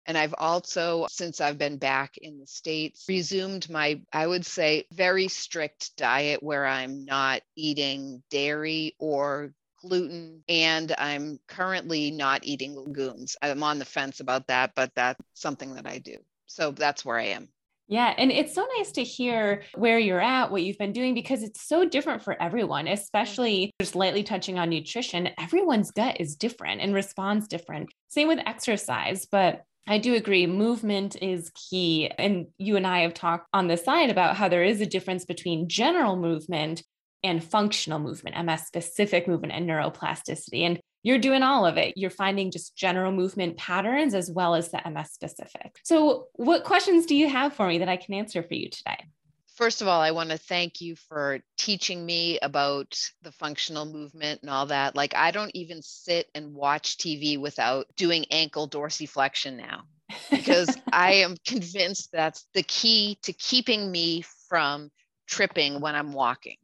And 0.07 0.17
I've 0.17 0.35
also, 0.39 1.07
since 1.11 1.41
I've 1.41 1.59
been 1.59 1.79
back 1.79 2.17
in 2.19 2.39
the 2.39 2.47
States, 2.47 3.05
resumed 3.09 3.69
my, 3.69 4.01
I 4.13 4.27
would 4.27 4.47
say, 4.47 4.87
very 4.93 5.27
strict 5.29 5.97
diet 5.97 6.43
where 6.43 6.65
I'm 6.65 7.05
not 7.05 7.43
eating 7.57 8.23
dairy 8.31 8.95
or 9.01 9.53
gluten 9.83 10.45
and 10.49 10.95
I'm 10.97 11.39
currently 11.49 12.13
not 12.13 12.45
eating 12.45 12.77
legumes. 12.77 13.37
I'm 13.43 13.63
on 13.65 13.79
the 13.81 13.85
fence 13.85 14.21
about 14.21 14.47
that, 14.47 14.73
but 14.77 14.93
that's 14.95 15.21
something 15.35 15.75
that 15.75 15.87
I 15.87 15.99
do. 15.99 16.19
So 16.47 16.71
that's 16.71 17.05
where 17.05 17.19
I 17.19 17.27
am. 17.27 17.49
Yeah. 17.89 18.13
And 18.19 18.33
it's 18.33 18.55
so 18.55 18.67
nice 18.79 18.93
to 18.93 19.05
hear 19.05 19.63
where 19.77 19.99
you're 19.99 20.21
at, 20.21 20.51
what 20.51 20.63
you've 20.63 20.79
been 20.79 20.93
doing, 20.93 21.15
because 21.15 21.43
it's 21.43 21.63
so 21.63 21.85
different 21.85 22.23
for 22.23 22.41
everyone, 22.41 22.87
mm-hmm. 22.87 22.95
especially 22.95 23.71
just 23.81 23.95
lightly 23.95 24.25
touching 24.25 24.59
on 24.59 24.71
nutrition. 24.71 25.29
Everyone's 25.39 25.93
gut 25.93 26.17
is 26.21 26.37
different 26.37 26.81
and 26.81 26.95
responds 26.95 27.47
different. 27.47 27.91
Same 28.09 28.29
with 28.29 28.41
exercise. 28.45 29.27
But 29.31 29.63
I 29.87 29.99
do 29.99 30.15
agree, 30.15 30.49
movement 30.49 31.17
is 31.23 31.53
key. 31.55 32.11
And 32.19 32.47
you 32.59 32.77
and 32.77 32.87
I 32.87 33.01
have 33.01 33.15
talked 33.15 33.47
on 33.53 33.69
the 33.69 33.77
side 33.77 34.11
about 34.11 34.37
how 34.37 34.49
there 34.49 34.65
is 34.65 34.81
a 34.81 34.87
difference 34.87 35.25
between 35.25 35.69
general 35.69 36.17
movement 36.17 36.83
and 37.23 37.43
functional 37.43 38.01
movement, 38.01 38.37
MS 38.45 38.67
specific 38.67 39.29
movement, 39.29 39.53
and 39.53 39.69
neuroplasticity. 39.69 40.63
And 40.63 40.81
you're 41.07 41.19
doing 41.19 41.45
all 41.45 41.65
of 41.65 41.77
it. 41.77 41.97
You're 41.97 42.11
finding 42.11 42.51
just 42.51 42.75
general 42.75 43.13
movement 43.13 43.57
patterns 43.57 44.13
as 44.13 44.29
well 44.29 44.57
as 44.57 44.73
the 44.73 44.81
MS 44.85 45.13
specific. 45.13 45.77
So, 45.85 46.27
what 46.33 46.65
questions 46.65 47.07
do 47.07 47.15
you 47.15 47.29
have 47.29 47.55
for 47.55 47.69
me 47.69 47.79
that 47.79 47.89
I 47.89 47.97
can 47.97 48.13
answer 48.13 48.43
for 48.43 48.55
you 48.55 48.69
today? 48.69 48.99
First 49.55 49.83
of 49.83 49.87
all, 49.87 50.01
I 50.01 50.11
want 50.11 50.31
to 50.31 50.37
thank 50.37 50.81
you 50.81 50.97
for 50.97 51.39
teaching 51.57 52.05
me 52.05 52.41
about 52.41 52.99
the 53.23 53.31
functional 53.31 53.87
movement 53.87 54.41
and 54.41 54.51
all 54.51 54.67
that. 54.67 54.97
Like, 54.97 55.15
I 55.15 55.31
don't 55.31 55.53
even 55.55 55.81
sit 55.81 56.27
and 56.35 56.53
watch 56.53 56.97
TV 56.97 57.41
without 57.41 57.87
doing 57.97 58.25
ankle 58.33 58.69
dorsiflexion 58.69 59.57
now 59.57 59.85
because 60.29 60.77
I 60.93 61.13
am 61.13 61.37
convinced 61.47 62.11
that's 62.11 62.49
the 62.53 62.65
key 62.65 63.17
to 63.23 63.33
keeping 63.33 63.93
me 63.93 64.25
from 64.49 64.91
tripping 65.29 65.81
when 65.81 65.95
I'm 65.95 66.13
walking. 66.13 66.57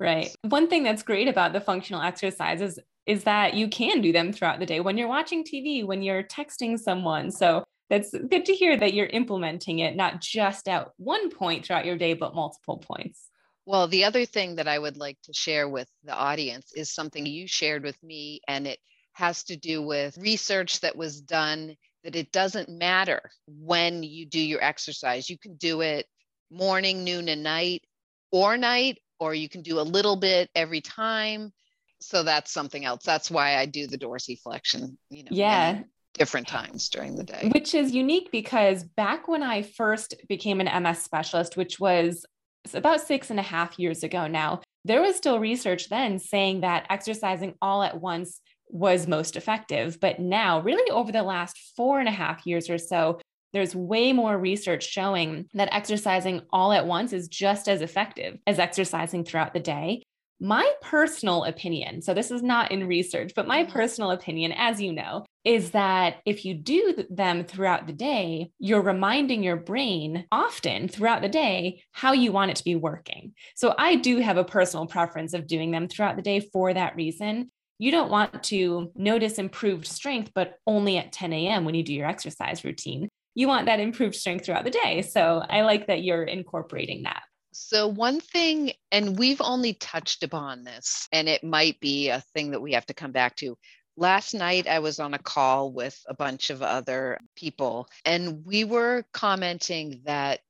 Right. 0.00 0.34
One 0.42 0.68
thing 0.68 0.82
that's 0.82 1.04
great 1.04 1.28
about 1.28 1.52
the 1.52 1.60
functional 1.60 2.02
exercises 2.02 2.78
is 3.08 3.24
that 3.24 3.54
you 3.54 3.68
can 3.68 4.02
do 4.02 4.12
them 4.12 4.32
throughout 4.32 4.60
the 4.60 4.66
day 4.66 4.80
when 4.80 4.98
you're 4.98 5.08
watching 5.08 5.42
TV, 5.42 5.84
when 5.84 6.02
you're 6.02 6.22
texting 6.22 6.78
someone. 6.78 7.30
So 7.30 7.64
that's 7.88 8.10
good 8.10 8.44
to 8.44 8.52
hear 8.52 8.76
that 8.76 8.92
you're 8.92 9.06
implementing 9.06 9.78
it 9.78 9.96
not 9.96 10.20
just 10.20 10.68
at 10.68 10.88
one 10.98 11.30
point 11.30 11.64
throughout 11.64 11.86
your 11.86 11.96
day, 11.96 12.12
but 12.12 12.34
multiple 12.34 12.76
points. 12.76 13.30
Well, 13.64 13.88
the 13.88 14.04
other 14.04 14.26
thing 14.26 14.56
that 14.56 14.68
I 14.68 14.78
would 14.78 14.98
like 14.98 15.16
to 15.24 15.32
share 15.32 15.68
with 15.68 15.88
the 16.04 16.14
audience 16.14 16.72
is 16.74 16.94
something 16.94 17.24
you 17.24 17.48
shared 17.48 17.82
with 17.82 18.00
me, 18.02 18.40
and 18.46 18.66
it 18.66 18.78
has 19.12 19.42
to 19.44 19.56
do 19.56 19.82
with 19.82 20.16
research 20.18 20.80
that 20.80 20.96
was 20.96 21.20
done 21.22 21.76
that 22.04 22.14
it 22.14 22.30
doesn't 22.30 22.68
matter 22.68 23.22
when 23.46 24.02
you 24.02 24.26
do 24.26 24.40
your 24.40 24.62
exercise. 24.62 25.30
You 25.30 25.38
can 25.38 25.56
do 25.56 25.80
it 25.80 26.06
morning, 26.50 27.04
noon, 27.04 27.28
and 27.28 27.42
night, 27.42 27.82
or 28.30 28.58
night, 28.58 28.98
or 29.18 29.34
you 29.34 29.48
can 29.48 29.62
do 29.62 29.80
a 29.80 29.82
little 29.82 30.16
bit 30.16 30.50
every 30.54 30.82
time. 30.82 31.52
So 32.00 32.22
that's 32.22 32.52
something 32.52 32.84
else. 32.84 33.04
That's 33.04 33.30
why 33.30 33.56
I 33.56 33.66
do 33.66 33.86
the 33.86 33.98
dorsiflexion. 33.98 34.96
You 35.10 35.24
know, 35.24 35.30
yeah 35.30 35.82
different 36.18 36.48
times 36.48 36.88
during 36.88 37.16
the 37.16 37.24
day. 37.24 37.50
Which 37.54 37.74
is 37.74 37.94
unique 37.94 38.30
because 38.30 38.82
back 38.82 39.28
when 39.28 39.42
I 39.42 39.62
first 39.62 40.14
became 40.28 40.60
an 40.60 40.82
MS 40.82 40.98
specialist, 40.98 41.56
which 41.56 41.80
was 41.80 42.26
about 42.74 43.00
six 43.00 43.30
and 43.30 43.38
a 43.38 43.42
half 43.42 43.78
years 43.78 44.02
ago 44.02 44.26
now, 44.26 44.60
there 44.84 45.00
was 45.00 45.16
still 45.16 45.38
research 45.38 45.88
then 45.88 46.18
saying 46.18 46.60
that 46.60 46.86
exercising 46.90 47.54
all 47.62 47.82
at 47.82 48.00
once 48.00 48.40
was 48.68 49.06
most 49.06 49.36
effective. 49.36 49.98
But 50.00 50.18
now, 50.18 50.60
really 50.60 50.90
over 50.90 51.12
the 51.12 51.22
last 51.22 51.56
four 51.76 52.00
and 52.00 52.08
a 52.08 52.12
half 52.12 52.46
years 52.46 52.68
or 52.68 52.78
so, 52.78 53.20
there's 53.52 53.74
way 53.74 54.12
more 54.12 54.36
research 54.36 54.86
showing 54.86 55.46
that 55.54 55.72
exercising 55.72 56.42
all 56.52 56.72
at 56.72 56.86
once 56.86 57.14
is 57.14 57.28
just 57.28 57.66
as 57.66 57.80
effective 57.80 58.38
as 58.46 58.58
exercising 58.58 59.24
throughout 59.24 59.54
the 59.54 59.60
day. 59.60 60.02
My 60.40 60.70
personal 60.80 61.44
opinion, 61.44 62.00
so 62.00 62.14
this 62.14 62.30
is 62.30 62.42
not 62.42 62.70
in 62.70 62.86
research, 62.86 63.32
but 63.34 63.48
my 63.48 63.64
mm-hmm. 63.64 63.72
personal 63.72 64.12
opinion, 64.12 64.52
as 64.52 64.80
you 64.80 64.92
know, 64.92 65.24
is 65.44 65.72
that 65.72 66.16
if 66.26 66.44
you 66.44 66.54
do 66.54 67.04
them 67.10 67.44
throughout 67.44 67.86
the 67.86 67.92
day, 67.92 68.52
you're 68.60 68.82
reminding 68.82 69.42
your 69.42 69.56
brain 69.56 70.26
often 70.30 70.86
throughout 70.86 71.22
the 71.22 71.28
day 71.28 71.82
how 71.90 72.12
you 72.12 72.30
want 72.30 72.52
it 72.52 72.56
to 72.56 72.64
be 72.64 72.76
working. 72.76 73.32
So 73.56 73.74
I 73.76 73.96
do 73.96 74.18
have 74.18 74.36
a 74.36 74.44
personal 74.44 74.86
preference 74.86 75.34
of 75.34 75.48
doing 75.48 75.72
them 75.72 75.88
throughout 75.88 76.14
the 76.14 76.22
day 76.22 76.38
for 76.40 76.72
that 76.72 76.94
reason. 76.94 77.50
You 77.78 77.90
don't 77.90 78.10
want 78.10 78.44
to 78.44 78.92
notice 78.94 79.38
improved 79.38 79.86
strength, 79.86 80.32
but 80.34 80.54
only 80.66 80.98
at 80.98 81.12
10 81.12 81.32
a.m. 81.32 81.64
when 81.64 81.74
you 81.74 81.82
do 81.82 81.94
your 81.94 82.08
exercise 82.08 82.64
routine. 82.64 83.08
You 83.34 83.48
want 83.48 83.66
that 83.66 83.80
improved 83.80 84.16
strength 84.16 84.44
throughout 84.44 84.64
the 84.64 84.70
day. 84.70 85.02
So 85.02 85.42
I 85.48 85.62
like 85.62 85.86
that 85.86 86.02
you're 86.02 86.24
incorporating 86.24 87.04
that. 87.04 87.22
So, 87.60 87.88
one 87.88 88.20
thing, 88.20 88.72
and 88.92 89.18
we've 89.18 89.40
only 89.40 89.74
touched 89.74 90.22
upon 90.22 90.62
this, 90.62 91.08
and 91.10 91.28
it 91.28 91.42
might 91.42 91.80
be 91.80 92.08
a 92.08 92.20
thing 92.32 92.52
that 92.52 92.62
we 92.62 92.74
have 92.74 92.86
to 92.86 92.94
come 92.94 93.10
back 93.10 93.34
to. 93.36 93.58
Last 93.96 94.32
night, 94.32 94.68
I 94.68 94.78
was 94.78 95.00
on 95.00 95.12
a 95.12 95.18
call 95.18 95.72
with 95.72 96.00
a 96.06 96.14
bunch 96.14 96.50
of 96.50 96.62
other 96.62 97.18
people, 97.34 97.88
and 98.04 98.44
we 98.46 98.62
were 98.62 99.04
commenting 99.12 100.02
that 100.04 100.40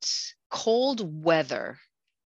cold 0.51 1.23
weather, 1.23 1.79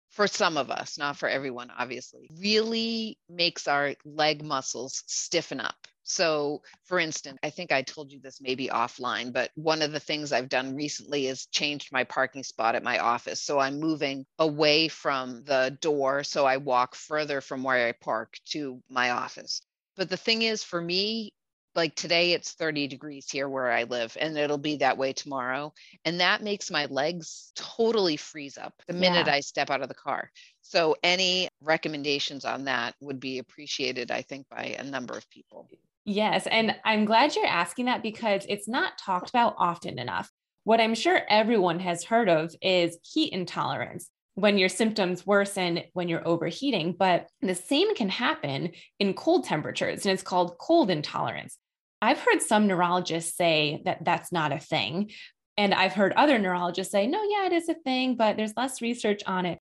for 0.10 0.27
some 0.27 0.58
of 0.58 0.70
us, 0.70 0.98
not 0.98 1.17
for 1.17 1.29
everyone, 1.29 1.72
obviously, 1.75 2.29
really 2.38 3.17
makes 3.29 3.67
our 3.67 3.96
leg 4.03 4.44
muscles 4.44 5.03
stiffen 5.08 5.62
up. 5.62 5.88
So, 6.07 6.62
for 6.83 7.00
instance, 7.00 7.39
I 7.41 7.50
think 7.50 7.71
I 7.71 7.81
told 7.81 8.12
you 8.12 8.19
this 8.19 8.39
maybe 8.39 8.67
offline, 8.67 9.33
but 9.33 9.50
one 9.55 9.81
of 9.81 9.91
the 9.91 10.00
things 10.00 10.31
I've 10.31 10.50
done 10.50 10.75
recently 10.75 11.25
is 11.25 11.47
changed 11.47 11.91
my 11.91 12.03
parking 12.03 12.43
spot 12.43 12.75
at 12.75 12.83
my 12.83 13.00
office. 13.00 13.41
So 13.41 13.57
I'm 13.57 13.79
moving 13.79 14.24
away 14.38 14.88
from 14.88 15.43
the 15.45 15.75
door. 15.81 16.24
So 16.24 16.45
I 16.45 16.57
walk 16.57 16.93
further 16.93 17.41
from 17.41 17.63
where 17.63 17.88
I 17.88 17.91
park 17.91 18.38
to 18.51 18.83
my 18.88 19.09
office. 19.09 19.62
But 19.95 20.09
the 20.09 20.17
thing 20.17 20.43
is, 20.43 20.63
for 20.63 20.79
me, 20.79 21.33
like 21.74 21.95
today 21.95 22.33
it's 22.33 22.51
30 22.51 22.88
degrees 22.88 23.27
here 23.29 23.50
where 23.50 23.71
I 23.71 23.83
live, 23.83 24.15
and 24.19 24.38
it'll 24.38 24.59
be 24.59 24.77
that 24.77 25.00
way 25.00 25.12
tomorrow. 25.12 25.74
And 26.05 26.19
that 26.19 26.43
makes 26.43 26.69
my 26.69 26.85
legs 26.85 27.51
totally 27.55 28.17
freeze 28.17 28.59
up 28.59 28.74
the 28.88 28.93
minute 28.93 29.25
yeah. 29.25 29.33
I 29.33 29.39
step 29.39 29.71
out 29.71 29.81
of 29.81 29.89
the 29.89 29.95
car. 29.95 30.31
So, 30.62 30.95
any 31.03 31.50
recommendations 31.62 32.45
on 32.45 32.65
that 32.65 32.93
would 33.01 33.19
be 33.19 33.39
appreciated, 33.39 34.12
I 34.12 34.21
think, 34.21 34.47
by 34.50 34.75
a 34.77 34.83
number 34.83 35.17
of 35.17 35.29
people. 35.31 35.67
Yes. 36.05 36.47
And 36.47 36.75
I'm 36.85 37.05
glad 37.05 37.35
you're 37.35 37.45
asking 37.45 37.85
that 37.85 38.03
because 38.03 38.45
it's 38.47 38.67
not 38.67 38.97
talked 38.97 39.29
about 39.29 39.55
often 39.57 39.97
enough. 39.97 40.31
What 40.63 40.79
I'm 40.79 40.95
sure 40.95 41.21
everyone 41.29 41.79
has 41.79 42.03
heard 42.03 42.29
of 42.29 42.53
is 42.62 42.97
heat 43.03 43.33
intolerance 43.33 44.09
when 44.35 44.57
your 44.57 44.69
symptoms 44.69 45.25
worsen 45.25 45.81
when 45.93 46.07
you're 46.07 46.27
overheating, 46.27 46.95
but 46.97 47.27
the 47.41 47.55
same 47.55 47.95
can 47.95 48.09
happen 48.09 48.71
in 49.00 49.13
cold 49.13 49.45
temperatures, 49.45 50.05
and 50.05 50.13
it's 50.13 50.24
called 50.24 50.57
cold 50.59 50.89
intolerance. 50.89 51.57
I've 52.01 52.19
heard 52.19 52.41
some 52.41 52.67
neurologists 52.67 53.38
say 53.38 53.81
that 53.85 54.03
that's 54.03 54.31
not 54.31 54.51
a 54.51 54.59
thing. 54.59 55.12
And 55.57 55.74
I've 55.74 55.93
heard 55.93 56.12
other 56.13 56.38
neurologists 56.38 56.91
say, 56.91 57.07
no, 57.07 57.24
yeah, 57.24 57.45
it 57.45 57.53
is 57.53 57.69
a 57.69 57.75
thing, 57.75 58.17
but 58.17 58.35
there's 58.35 58.57
less 58.57 58.81
research 58.81 59.21
on 59.25 59.45
it. 59.45 59.59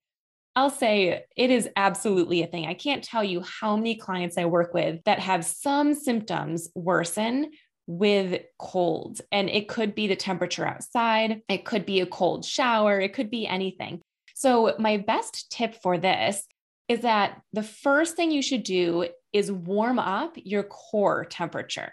I'll 0.55 0.69
say 0.69 1.25
it 1.35 1.51
is 1.51 1.69
absolutely 1.75 2.41
a 2.41 2.47
thing. 2.47 2.65
I 2.65 2.73
can't 2.73 3.03
tell 3.03 3.23
you 3.23 3.41
how 3.41 3.75
many 3.75 3.95
clients 3.95 4.37
I 4.37 4.45
work 4.45 4.73
with 4.73 5.03
that 5.03 5.19
have 5.19 5.45
some 5.45 5.93
symptoms 5.93 6.69
worsen 6.75 7.51
with 7.87 8.41
cold. 8.57 9.21
And 9.31 9.49
it 9.49 9.67
could 9.67 9.93
be 9.95 10.07
the 10.07 10.15
temperature 10.15 10.65
outside, 10.65 11.41
it 11.49 11.65
could 11.65 11.85
be 11.85 11.99
a 11.99 12.05
cold 12.05 12.45
shower, 12.45 12.99
it 12.99 13.13
could 13.13 13.29
be 13.29 13.45
anything. 13.45 14.01
So, 14.33 14.75
my 14.79 14.97
best 14.97 15.51
tip 15.51 15.81
for 15.81 15.97
this 15.97 16.43
is 16.87 17.01
that 17.01 17.41
the 17.53 17.63
first 17.63 18.15
thing 18.15 18.31
you 18.31 18.41
should 18.41 18.63
do 18.63 19.07
is 19.33 19.51
warm 19.51 19.99
up 19.99 20.33
your 20.35 20.63
core 20.63 21.25
temperature. 21.25 21.91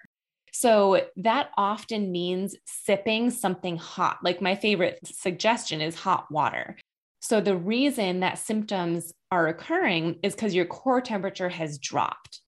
So, 0.53 1.07
that 1.17 1.51
often 1.57 2.11
means 2.11 2.57
sipping 2.65 3.31
something 3.31 3.77
hot. 3.77 4.19
Like, 4.23 4.41
my 4.41 4.55
favorite 4.55 4.99
suggestion 5.05 5.81
is 5.81 5.95
hot 5.95 6.31
water. 6.31 6.77
So, 7.23 7.41
the 7.41 7.57
reason 7.57 8.19
that 8.21 8.39
symptoms 8.39 9.13
are 9.31 9.47
occurring 9.47 10.19
is 10.25 10.35
because 10.35 10.57
your 10.57 10.65
core 10.65 11.01
temperature 11.01 11.49
has 11.49 11.79
dropped. 11.79 12.41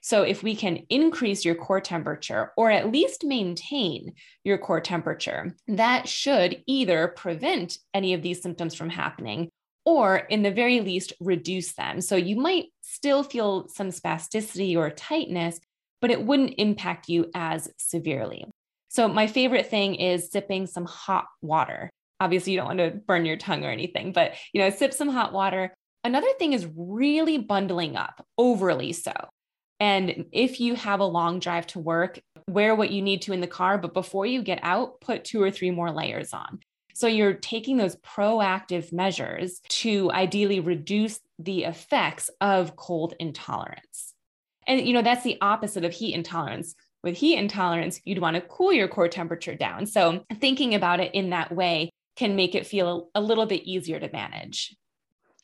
So, 0.00 0.22
if 0.22 0.42
we 0.42 0.56
can 0.56 0.86
increase 0.88 1.44
your 1.44 1.54
core 1.54 1.82
temperature 1.82 2.50
or 2.56 2.70
at 2.70 2.90
least 2.90 3.24
maintain 3.24 4.14
your 4.42 4.56
core 4.56 4.80
temperature, 4.80 5.54
that 5.68 6.08
should 6.08 6.62
either 6.66 7.08
prevent 7.08 7.76
any 7.92 8.14
of 8.14 8.22
these 8.22 8.40
symptoms 8.40 8.74
from 8.74 8.88
happening 8.88 9.50
or, 9.84 10.16
in 10.16 10.42
the 10.42 10.50
very 10.50 10.80
least, 10.80 11.12
reduce 11.20 11.74
them. 11.74 12.00
So, 12.00 12.16
you 12.16 12.36
might 12.36 12.68
still 12.80 13.22
feel 13.22 13.68
some 13.68 13.88
spasticity 13.88 14.78
or 14.78 14.88
tightness, 14.88 15.60
but 16.00 16.10
it 16.10 16.24
wouldn't 16.24 16.54
impact 16.56 17.10
you 17.10 17.30
as 17.34 17.68
severely. 17.76 18.46
So, 18.88 19.08
my 19.08 19.26
favorite 19.26 19.66
thing 19.66 19.96
is 19.96 20.30
sipping 20.30 20.66
some 20.66 20.86
hot 20.86 21.26
water. 21.42 21.90
Obviously, 22.22 22.52
you 22.52 22.58
don't 22.58 22.68
want 22.68 22.78
to 22.78 22.92
burn 22.92 23.26
your 23.26 23.36
tongue 23.36 23.64
or 23.64 23.70
anything, 23.70 24.12
but 24.12 24.34
you 24.52 24.60
know, 24.60 24.70
sip 24.70 24.94
some 24.94 25.08
hot 25.08 25.32
water. 25.32 25.74
Another 26.04 26.32
thing 26.38 26.52
is 26.52 26.68
really 26.76 27.38
bundling 27.38 27.96
up, 27.96 28.24
overly 28.38 28.92
so. 28.92 29.12
And 29.80 30.26
if 30.30 30.60
you 30.60 30.76
have 30.76 31.00
a 31.00 31.04
long 31.04 31.40
drive 31.40 31.66
to 31.68 31.80
work, 31.80 32.20
wear 32.48 32.76
what 32.76 32.92
you 32.92 33.02
need 33.02 33.22
to 33.22 33.32
in 33.32 33.40
the 33.40 33.48
car, 33.48 33.76
but 33.78 33.92
before 33.92 34.24
you 34.24 34.40
get 34.40 34.60
out, 34.62 35.00
put 35.00 35.24
two 35.24 35.42
or 35.42 35.50
three 35.50 35.72
more 35.72 35.90
layers 35.90 36.32
on. 36.32 36.60
So 36.94 37.08
you're 37.08 37.34
taking 37.34 37.78
those 37.78 37.96
proactive 37.96 38.92
measures 38.92 39.60
to 39.80 40.12
ideally 40.12 40.60
reduce 40.60 41.18
the 41.40 41.64
effects 41.64 42.30
of 42.40 42.76
cold 42.76 43.14
intolerance. 43.18 44.14
And 44.68 44.86
you 44.86 44.92
know, 44.92 45.02
that's 45.02 45.24
the 45.24 45.38
opposite 45.40 45.84
of 45.84 45.92
heat 45.92 46.14
intolerance. 46.14 46.76
With 47.02 47.16
heat 47.16 47.38
intolerance, 47.38 48.00
you'd 48.04 48.20
want 48.20 48.36
to 48.36 48.42
cool 48.42 48.72
your 48.72 48.86
core 48.86 49.08
temperature 49.08 49.56
down. 49.56 49.86
So 49.86 50.24
thinking 50.40 50.76
about 50.76 51.00
it 51.00 51.12
in 51.14 51.30
that 51.30 51.50
way 51.50 51.90
can 52.16 52.36
make 52.36 52.54
it 52.54 52.66
feel 52.66 53.10
a 53.14 53.20
little 53.20 53.46
bit 53.46 53.62
easier 53.64 53.98
to 53.98 54.10
manage. 54.12 54.76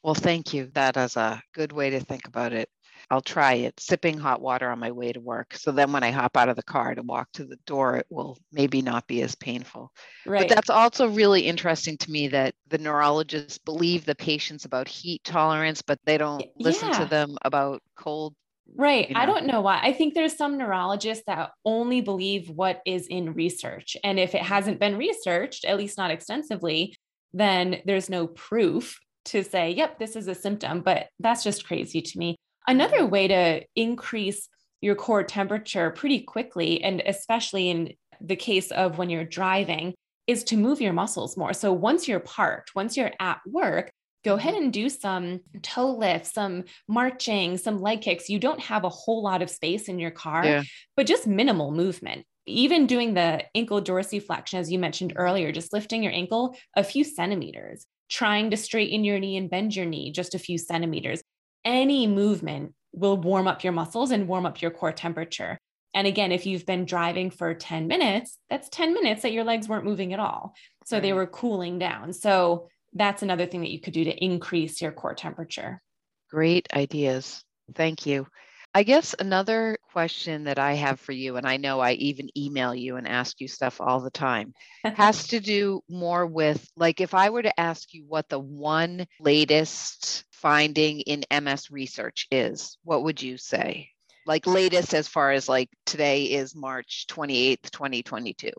Well, 0.03 0.15
thank 0.15 0.55
you. 0.55 0.71
That 0.75 0.97
is 0.97 1.17
a 1.17 1.43
good 1.55 1.73
way 1.73 1.91
to 1.91 2.01
think 2.01 2.27
about 2.27 2.53
it. 2.53 2.69
I'll 3.11 3.23
try 3.23 3.55
it, 3.55 3.81
sipping 3.81 4.19
hot 4.19 4.41
water 4.41 4.71
on 4.71 4.79
my 4.79 4.91
way 4.91 5.13
to 5.13 5.21
work. 5.21 5.55
So 5.55 5.73
then 5.73 5.93
when 5.93 6.03
I 6.03 6.11
hop 6.11 6.37
out 6.37 6.51
of 6.51 6.57
the 6.57 6.63
car 6.63 6.95
to 6.95 7.03
walk 7.03 7.33
to 7.33 7.45
the 7.45 7.59
door, 7.65 7.97
it 7.97 8.07
will 8.11 8.37
maybe 8.53 8.83
not 8.83 9.07
be 9.07 9.23
as 9.23 9.35
painful. 9.35 9.93
Right. 10.27 10.41
But 10.41 10.55
that's 10.55 10.69
also 10.69 11.09
really 11.09 11.43
interesting 11.43 11.97
to 11.99 12.11
me 12.11 12.29
that 12.29 12.55
the 12.69 12.79
neurologists 12.79 13.59
believe 13.59 14.05
the 14.05 14.15
patients 14.15 14.67
about 14.67 14.89
heat 14.89 15.25
tolerance, 15.25 15.81
but 15.81 15.99
they 16.05 16.19
don't 16.19 16.45
listen 16.59 16.89
yeah. 16.89 16.99
to 16.99 17.05
them 17.07 17.39
about 17.43 17.83
cold. 17.97 18.35
Right. 18.77 19.09
You 19.09 19.15
know. 19.15 19.21
I 19.21 19.27
don't 19.27 19.47
know 19.47 19.61
why. 19.61 19.81
I 19.83 19.93
think 19.93 20.15
there's 20.15 20.37
some 20.37 20.59
neurologists 20.59 21.25
that 21.27 21.51
only 21.65 22.01
believe 22.01 22.49
what 22.51 22.81
is 22.87 23.07
in 23.07 23.35
research. 23.35 23.97
And 24.05 24.19
if 24.19 24.35
it 24.35 24.43
hasn't 24.43 24.79
been 24.79 24.97
researched, 24.97 25.65
at 25.65 25.79
least 25.79 25.99
not 25.99 26.11
extensively, 26.11 26.95
then 27.33 27.81
there's 27.85 28.09
no 28.09 28.27
proof 28.27 28.99
to 29.27 29.43
say, 29.43 29.73
yep, 29.73 29.99
this 29.99 30.17
is 30.17 30.29
a 30.29 30.35
symptom. 30.35 30.81
But 30.81 31.09
that's 31.19 31.43
just 31.43 31.67
crazy 31.67 32.01
to 32.03 32.19
me. 32.19 32.37
Another 32.67 32.99
mm-hmm. 32.99 33.11
way 33.11 33.29
to 33.29 33.63
increase 33.75 34.49
your 34.81 34.95
core 34.95 35.25
temperature 35.25 35.91
pretty 35.91 36.21
quickly, 36.21 36.83
and 36.85 37.03
especially 37.05 37.71
in 37.71 37.95
the 38.21 38.37
case 38.37 38.71
of 38.71 38.99
when 38.99 39.11
you're 39.11 39.25
driving, 39.25 39.95
is 40.27 40.45
to 40.45 40.57
move 40.57 40.81
your 40.81 40.93
muscles 40.93 41.37
more. 41.37 41.53
So 41.53 41.73
once 41.73 42.07
you're 42.07 42.21
parked, 42.21 42.75
once 42.75 42.97
you're 42.97 43.13
at 43.19 43.41
work, 43.47 43.91
go 44.25 44.35
ahead 44.35 44.55
mm-hmm. 44.55 44.65
and 44.65 44.73
do 44.73 44.89
some 44.89 45.41
toe 45.63 45.91
lifts, 45.93 46.33
some 46.33 46.65
marching, 46.89 47.57
some 47.57 47.81
leg 47.81 48.01
kicks. 48.01 48.29
You 48.29 48.39
don't 48.39 48.61
have 48.61 48.85
a 48.85 48.89
whole 48.89 49.23
lot 49.23 49.43
of 49.43 49.51
space 49.51 49.89
in 49.89 49.99
your 49.99 50.11
car, 50.11 50.45
yeah. 50.45 50.63
but 50.97 51.07
just 51.07 51.27
minimal 51.27 51.71
movement. 51.71 52.25
Even 52.47 52.87
doing 52.87 53.15
the 53.15 53.45
ankle 53.55 53.83
dorsiflexion, 53.83 54.55
as 54.55 54.73
you 54.73 54.79
mentioned 54.79 55.13
earlier, 55.17 55.53
just 55.53 55.73
lifting 55.73 56.03
your 56.03 56.13
ankle 56.13 56.57
a 56.75 56.83
few 56.83 57.05
centimeters, 57.05 57.85
trying 58.09 58.51
to 58.51 58.57
straighten 58.57 59.05
your 59.05 59.19
knee 59.19 59.37
and 59.37 59.51
bend 59.51 59.77
your 59.77 59.85
knee 59.85 60.11
just 60.11 60.35
a 60.35 60.39
few 60.39 60.57
centimeters 60.57 61.23
any 61.69 62.07
movement 62.07 62.75
will 62.93 63.17
warm 63.17 63.47
up 63.47 63.63
your 63.63 63.73
muscles 63.73 64.11
and 64.11 64.27
warm 64.27 64.47
up 64.47 64.63
your 64.63 64.71
core 64.71 64.93
temperature. 64.93 65.59
And 65.95 66.07
again, 66.07 66.33
if 66.33 66.47
you've 66.47 66.67
been 66.67 66.85
driving 66.85 67.31
for 67.31 67.55
10 67.55 67.87
minutes, 67.87 68.39
that's 68.49 68.69
10 68.71 68.95
minutes 68.95 69.23
that 69.23 69.33
your 69.33 69.45
legs 69.45 69.69
weren't 69.69 69.85
moving 69.85 70.13
at 70.13 70.21
all. 70.21 70.55
So 70.87 70.97
right. 70.97 71.03
they 71.03 71.13
were 71.13 71.27
cooling 71.27 71.79
down. 71.79 72.13
So 72.13 72.69
that's 72.93 73.23
another 73.23 73.47
thing 73.47 73.61
that 73.61 73.71
you 73.71 73.81
could 73.81 73.93
do 73.93 74.05
to 74.05 74.25
increase 74.25 74.81
your 74.81 74.93
core 74.93 75.15
temperature. 75.15 75.83
Great 76.31 76.69
ideas. 76.75 77.43
Thank 77.75 78.07
you. 78.07 78.27
I 78.75 78.83
guess 78.83 79.15
another 79.19 79.79
question 79.93 80.45
that 80.45 80.59
I 80.59 80.75
have 80.75 81.01
for 81.01 81.13
you, 81.13 81.37
and 81.37 81.47
I 81.47 81.57
know 81.57 81.81
I 81.81 81.93
even 81.93 82.29
email 82.39 82.75
you 82.75 82.97
and 82.97 83.09
ask 83.09 83.41
you 83.41 83.49
stuff 83.49 83.81
all 83.81 84.01
the 84.01 84.11
time, 84.11 84.55
has 84.85 85.29
to 85.29 85.41
do 85.41 85.81
more 85.89 86.27
with 86.27 86.69
like 86.77 87.01
if 87.01 87.15
I 87.15 87.31
were 87.31 87.43
to 87.43 87.61
ask 87.61 87.95
you 87.95 88.05
what 88.07 88.29
the 88.29 88.39
one 88.39 89.07
latest 89.21 90.25
finding 90.33 91.01
in 91.01 91.25
MS 91.43 91.71
research 91.71 92.27
is, 92.31 92.77
what 92.85 93.05
would 93.05 93.23
you 93.23 93.39
say? 93.39 93.89
Like 94.27 94.47
latest 94.47 94.95
as 94.95 95.09
far 95.09 95.33
as 95.33 95.49
like 95.49 95.71
today 95.87 96.25
is 96.25 96.55
March 96.55 97.07
28th, 97.09 97.71
2022. 97.71 98.51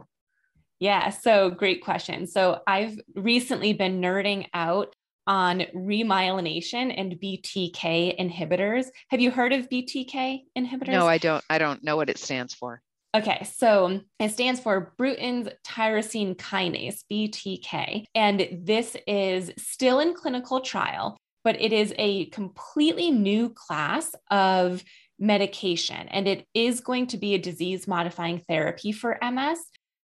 Yeah, 0.80 1.10
so 1.10 1.50
great 1.50 1.84
question. 1.84 2.26
So 2.28 2.62
I've 2.66 2.98
recently 3.16 3.74
been 3.74 4.02
nerding 4.02 4.48
out 4.54 4.96
on 5.28 5.60
remyelination 5.76 6.94
and 6.98 7.14
BTK 7.14 8.18
inhibitors. 8.20 8.88
Have 9.10 9.22
you 9.22 9.30
heard 9.30 9.54
of 9.54 9.70
BTK 9.70 10.40
inhibitors? 10.58 10.88
No, 10.88 11.08
I 11.08 11.18
don't. 11.18 11.44
I 11.50 11.58
don't 11.58 11.84
know 11.84 11.96
what 11.96 12.10
it 12.10 12.18
stands 12.18 12.54
for. 12.54 12.82
Okay, 13.16 13.44
so 13.44 14.02
it 14.20 14.32
stands 14.32 14.60
for 14.60 14.94
Bruton's 14.98 15.50
tyrosine 15.66 16.36
kinase, 16.36 17.04
BTK. 17.12 18.06
And 18.14 18.48
this 18.64 18.96
is 19.08 19.52
still 19.58 20.00
in 20.00 20.14
clinical 20.14 20.62
trial, 20.62 21.18
but 21.44 21.60
it 21.60 21.74
is 21.74 21.94
a 21.98 22.26
completely 22.28 23.10
new 23.10 23.50
class 23.50 24.14
of 24.30 24.84
medication. 25.18 26.08
And 26.10 26.28
it 26.28 26.46
is 26.54 26.82
going 26.82 27.08
to 27.08 27.18
be 27.18 27.34
a 27.34 27.40
disease 27.40 27.88
modifying 27.88 28.44
therapy 28.48 28.92
for 28.92 29.18
MS. 29.22 29.60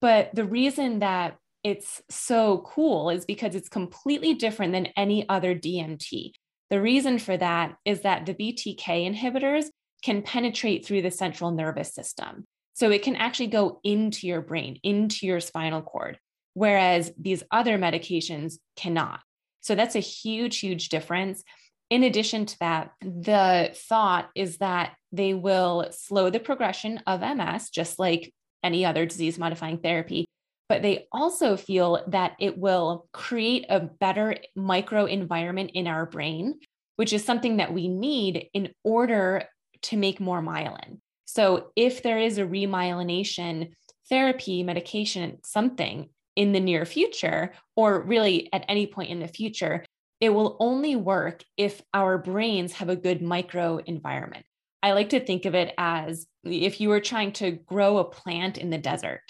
But 0.02 0.34
the 0.34 0.46
reason 0.46 1.00
that 1.00 1.38
it's 1.64 2.02
so 2.10 2.60
cool 2.60 3.10
is 3.10 3.26
because 3.26 3.56
it's 3.56 3.70
completely 3.70 4.34
different 4.34 4.74
than 4.74 4.88
any 4.96 5.28
other 5.28 5.56
DMT. 5.56 6.32
The 6.70 6.82
reason 6.82 7.20
for 7.20 7.36
that 7.38 7.76
is 7.86 8.02
that 8.02 8.26
the 8.26 8.34
BTK 8.34 8.78
inhibitors 8.86 9.66
can 10.04 10.22
penetrate 10.22 10.86
through 10.86 11.02
the 11.02 11.12
central 11.12 11.52
nervous 11.52 11.94
system. 11.94 12.46
So 12.74 12.92
it 12.92 13.02
can 13.02 13.16
actually 13.16 13.48
go 13.48 13.80
into 13.84 14.28
your 14.28 14.42
brain, 14.42 14.80
into 14.84 15.26
your 15.26 15.40
spinal 15.40 15.82
cord, 15.82 16.20
whereas 16.54 17.12
these 17.20 17.44
other 17.52 17.78
medications 17.78 18.60
cannot. 18.76 19.22
So 19.62 19.74
that's 19.74 19.96
a 19.96 20.00
huge, 20.00 20.60
huge 20.60 20.90
difference. 20.90 21.44
In 21.90 22.04
addition 22.04 22.46
to 22.46 22.60
that, 22.60 22.92
the 23.02 23.72
thought 23.74 24.30
is 24.36 24.58
that 24.58 24.94
they 25.12 25.34
will 25.34 25.88
slow 25.92 26.30
the 26.30 26.40
progression 26.40 27.02
of 27.08 27.22
MS, 27.22 27.70
just 27.72 27.98
like 27.98 28.32
any 28.68 28.86
other 28.86 29.06
disease 29.06 29.40
modifying 29.40 29.80
therapy, 29.80 30.26
but 30.70 30.82
they 30.82 31.08
also 31.12 31.56
feel 31.56 32.04
that 32.08 32.34
it 32.40 32.58
will 32.58 33.08
create 33.14 33.66
a 33.70 33.80
better 33.80 34.36
micro 34.56 35.06
environment 35.06 35.72
in 35.74 35.88
our 35.88 36.06
brain, 36.06 36.60
which 36.98 37.14
is 37.14 37.24
something 37.24 37.58
that 37.58 37.74
we 37.74 37.88
need 37.88 38.50
in 38.54 38.70
order 38.84 39.44
to 39.84 39.98
make 39.98 40.20
more 40.20 40.42
myelin. 40.42 41.00
So, 41.26 41.72
if 41.76 42.04
there 42.04 42.20
is 42.20 42.38
a 42.38 42.46
remyelination 42.46 43.72
therapy, 44.10 44.64
medication, 44.64 45.40
something 45.44 46.10
in 46.36 46.52
the 46.52 46.60
near 46.60 46.86
future, 46.86 47.54
or 47.76 48.02
really 48.02 48.52
at 48.54 48.66
any 48.68 48.88
point 48.88 49.10
in 49.10 49.20
the 49.20 49.28
future, 49.28 49.84
it 50.20 50.30
will 50.30 50.58
only 50.60 50.96
work 50.96 51.44
if 51.58 51.82
our 51.94 52.18
brains 52.18 52.74
have 52.74 52.90
a 52.90 52.96
good 52.96 53.22
micro 53.22 53.78
environment. 53.86 54.46
I 54.84 54.94
like 54.94 55.10
to 55.10 55.20
think 55.20 55.46
of 55.46 55.56
it 55.56 55.74
as 55.78 56.28
if 56.44 56.80
you 56.80 56.90
were 56.90 57.02
trying 57.02 57.34
to 57.34 57.52
grow 57.52 57.98
a 57.98 58.06
plant 58.06 58.58
in 58.58 58.70
the 58.70 58.78
desert 58.78 59.22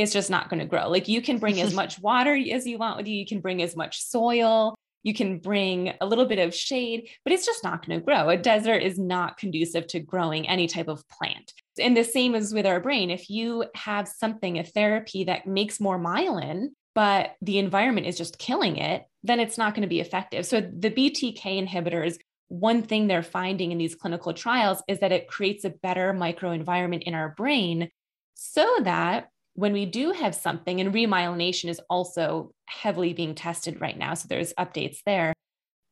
it's 0.00 0.12
just 0.12 0.30
not 0.30 0.48
going 0.48 0.60
to 0.60 0.66
grow. 0.66 0.88
Like 0.88 1.08
you 1.08 1.20
can 1.20 1.38
bring 1.38 1.60
as 1.60 1.74
much 1.80 1.98
water 2.00 2.34
as 2.34 2.66
you 2.66 2.78
want 2.78 2.96
with 2.96 3.06
you, 3.06 3.16
you 3.16 3.26
can 3.26 3.40
bring 3.40 3.62
as 3.62 3.76
much 3.76 4.02
soil, 4.02 4.74
you 5.02 5.14
can 5.14 5.38
bring 5.38 5.94
a 6.00 6.06
little 6.06 6.26
bit 6.26 6.38
of 6.38 6.54
shade, 6.54 7.08
but 7.24 7.32
it's 7.32 7.46
just 7.46 7.64
not 7.64 7.86
going 7.86 7.98
to 7.98 8.04
grow. 8.04 8.28
A 8.28 8.36
desert 8.36 8.82
is 8.82 8.98
not 8.98 9.38
conducive 9.38 9.86
to 9.88 10.00
growing 10.00 10.48
any 10.48 10.66
type 10.66 10.88
of 10.88 11.08
plant. 11.08 11.52
And 11.78 11.96
the 11.96 12.04
same 12.04 12.34
as 12.34 12.52
with 12.52 12.66
our 12.66 12.80
brain. 12.80 13.10
If 13.10 13.30
you 13.30 13.64
have 13.74 14.08
something, 14.08 14.58
a 14.58 14.64
therapy 14.64 15.24
that 15.24 15.46
makes 15.46 15.80
more 15.80 15.98
myelin, 15.98 16.68
but 16.94 17.34
the 17.40 17.58
environment 17.58 18.06
is 18.06 18.18
just 18.18 18.38
killing 18.38 18.76
it, 18.76 19.04
then 19.22 19.40
it's 19.40 19.56
not 19.56 19.74
going 19.74 19.82
to 19.82 19.88
be 19.88 20.00
effective. 20.00 20.44
So 20.44 20.60
the 20.60 20.90
BTK 20.90 21.66
inhibitors, 21.66 22.18
one 22.50 22.82
thing 22.82 23.06
they're 23.06 23.22
finding 23.22 23.70
in 23.70 23.78
these 23.78 23.94
clinical 23.94 24.34
trials 24.34 24.82
is 24.88 24.98
that 24.98 25.12
it 25.12 25.28
creates 25.28 25.64
a 25.64 25.70
better 25.70 26.12
microenvironment 26.12 27.02
in 27.04 27.14
our 27.14 27.30
brain 27.36 27.88
so 28.34 28.68
that 28.82 29.28
when 29.54 29.72
we 29.72 29.86
do 29.86 30.10
have 30.10 30.34
something, 30.34 30.80
and 30.80 30.92
remyelination 30.92 31.68
is 31.68 31.80
also 31.88 32.52
heavily 32.66 33.12
being 33.12 33.34
tested 33.34 33.80
right 33.80 33.96
now, 33.96 34.14
so 34.14 34.26
there's 34.28 34.52
updates 34.54 34.98
there. 35.06 35.32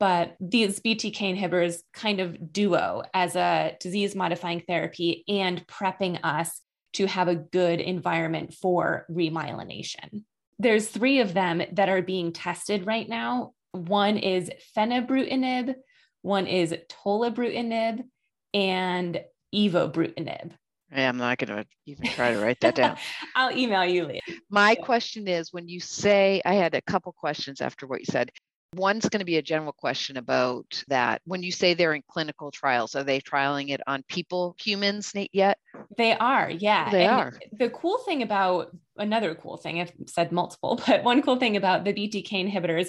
But 0.00 0.36
these 0.40 0.80
BTK 0.80 1.36
inhibitors 1.36 1.78
kind 1.92 2.20
of 2.20 2.52
duo 2.52 3.02
as 3.14 3.36
a 3.36 3.76
disease 3.80 4.14
modifying 4.14 4.62
therapy 4.66 5.24
and 5.28 5.64
prepping 5.66 6.20
us 6.24 6.60
to 6.94 7.06
have 7.06 7.28
a 7.28 7.34
good 7.34 7.80
environment 7.80 8.54
for 8.54 9.06
remyelination. 9.10 10.24
There's 10.58 10.88
three 10.88 11.20
of 11.20 11.34
them 11.34 11.62
that 11.72 11.88
are 11.88 12.02
being 12.02 12.32
tested 12.32 12.86
right 12.86 13.08
now. 13.08 13.52
One 13.72 14.16
is 14.16 14.50
fenebrutinib, 14.76 15.74
one 16.22 16.46
is 16.46 16.74
tolebrutinib, 17.04 18.04
and 18.54 19.20
evobrutinib. 19.54 20.52
I'm 20.90 21.18
not 21.18 21.38
going 21.38 21.54
to 21.54 21.66
even 21.86 22.06
try 22.06 22.32
to 22.32 22.40
write 22.40 22.60
that 22.60 22.74
down. 22.74 22.96
I'll 23.34 23.56
email 23.56 23.84
you 23.84 24.06
later. 24.06 24.32
My 24.48 24.70
yeah. 24.70 24.84
question 24.84 25.28
is 25.28 25.52
when 25.52 25.68
you 25.68 25.80
say, 25.80 26.40
I 26.44 26.54
had 26.54 26.74
a 26.74 26.80
couple 26.80 27.12
questions 27.12 27.60
after 27.60 27.86
what 27.86 28.00
you 28.00 28.06
said. 28.06 28.30
One's 28.74 29.08
going 29.08 29.20
to 29.20 29.26
be 29.26 29.38
a 29.38 29.42
general 29.42 29.72
question 29.72 30.18
about 30.18 30.82
that. 30.88 31.22
When 31.24 31.42
you 31.42 31.52
say 31.52 31.72
they're 31.72 31.94
in 31.94 32.02
clinical 32.06 32.50
trials, 32.50 32.94
are 32.94 33.02
they 33.02 33.18
trialing 33.18 33.70
it 33.70 33.80
on 33.86 34.02
people, 34.08 34.56
humans 34.60 35.12
yet? 35.32 35.58
They 35.96 36.12
are, 36.12 36.50
yeah. 36.50 36.90
They 36.90 37.06
and 37.06 37.12
are. 37.12 37.32
The 37.52 37.70
cool 37.70 37.98
thing 37.98 38.22
about 38.22 38.76
another 38.98 39.34
cool 39.34 39.56
thing, 39.56 39.80
I've 39.80 39.92
said 40.06 40.32
multiple, 40.32 40.80
but 40.86 41.02
one 41.02 41.22
cool 41.22 41.36
thing 41.36 41.56
about 41.56 41.84
the 41.84 41.94
BTK 41.94 42.50
inhibitors 42.50 42.88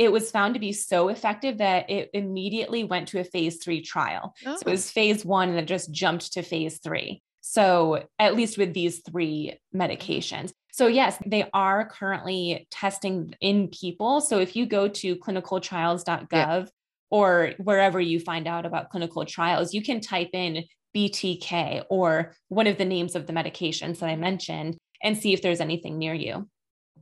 it 0.00 0.10
was 0.10 0.30
found 0.30 0.54
to 0.54 0.60
be 0.60 0.72
so 0.72 1.10
effective 1.10 1.58
that 1.58 1.90
it 1.90 2.08
immediately 2.14 2.84
went 2.84 3.08
to 3.08 3.20
a 3.20 3.24
phase 3.24 3.62
three 3.62 3.82
trial. 3.82 4.34
Oh. 4.46 4.56
So 4.56 4.62
it 4.62 4.68
oh. 4.68 4.70
was 4.70 4.90
phase 4.90 5.26
one 5.26 5.50
and 5.50 5.58
it 5.58 5.66
just 5.66 5.92
jumped 5.92 6.32
to 6.32 6.42
phase 6.42 6.78
three. 6.78 7.22
So, 7.42 8.06
at 8.18 8.34
least 8.34 8.56
with 8.56 8.72
these 8.72 9.00
three 9.00 9.58
medications. 9.74 10.52
So, 10.72 10.86
yes, 10.86 11.18
they 11.26 11.48
are 11.52 11.88
currently 11.88 12.66
testing 12.70 13.34
in 13.40 13.68
people. 13.68 14.20
So, 14.20 14.38
if 14.38 14.56
you 14.56 14.66
go 14.66 14.88
to 14.88 15.16
clinicaltrials.gov 15.16 16.30
yeah. 16.32 16.64
or 17.10 17.52
wherever 17.58 18.00
you 18.00 18.20
find 18.20 18.46
out 18.46 18.66
about 18.66 18.90
clinical 18.90 19.24
trials, 19.24 19.74
you 19.74 19.82
can 19.82 20.00
type 20.00 20.30
in 20.32 20.64
BTK 20.94 21.84
or 21.90 22.34
one 22.48 22.66
of 22.66 22.78
the 22.78 22.84
names 22.84 23.14
of 23.14 23.26
the 23.26 23.32
medications 23.32 23.98
that 23.98 24.08
I 24.08 24.16
mentioned 24.16 24.76
and 25.02 25.16
see 25.16 25.32
if 25.32 25.42
there's 25.42 25.60
anything 25.60 25.98
near 25.98 26.14
you. 26.14 26.48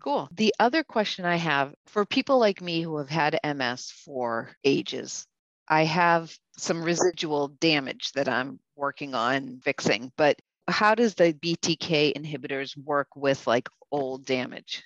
Cool. 0.00 0.28
The 0.32 0.54
other 0.58 0.82
question 0.82 1.24
I 1.24 1.36
have 1.36 1.74
for 1.86 2.04
people 2.04 2.38
like 2.38 2.60
me 2.60 2.82
who 2.82 2.98
have 2.98 3.10
had 3.10 3.38
MS 3.44 3.90
for 4.04 4.50
ages, 4.64 5.26
I 5.68 5.84
have 5.84 6.34
some 6.56 6.82
residual 6.82 7.48
damage 7.60 8.12
that 8.12 8.28
I'm 8.28 8.58
working 8.76 9.14
on 9.14 9.60
fixing, 9.62 10.12
but 10.16 10.38
how 10.66 10.94
does 10.94 11.14
the 11.14 11.32
BTK 11.32 12.14
inhibitors 12.14 12.76
work 12.76 13.08
with 13.16 13.46
like 13.46 13.68
old 13.90 14.24
damage? 14.24 14.82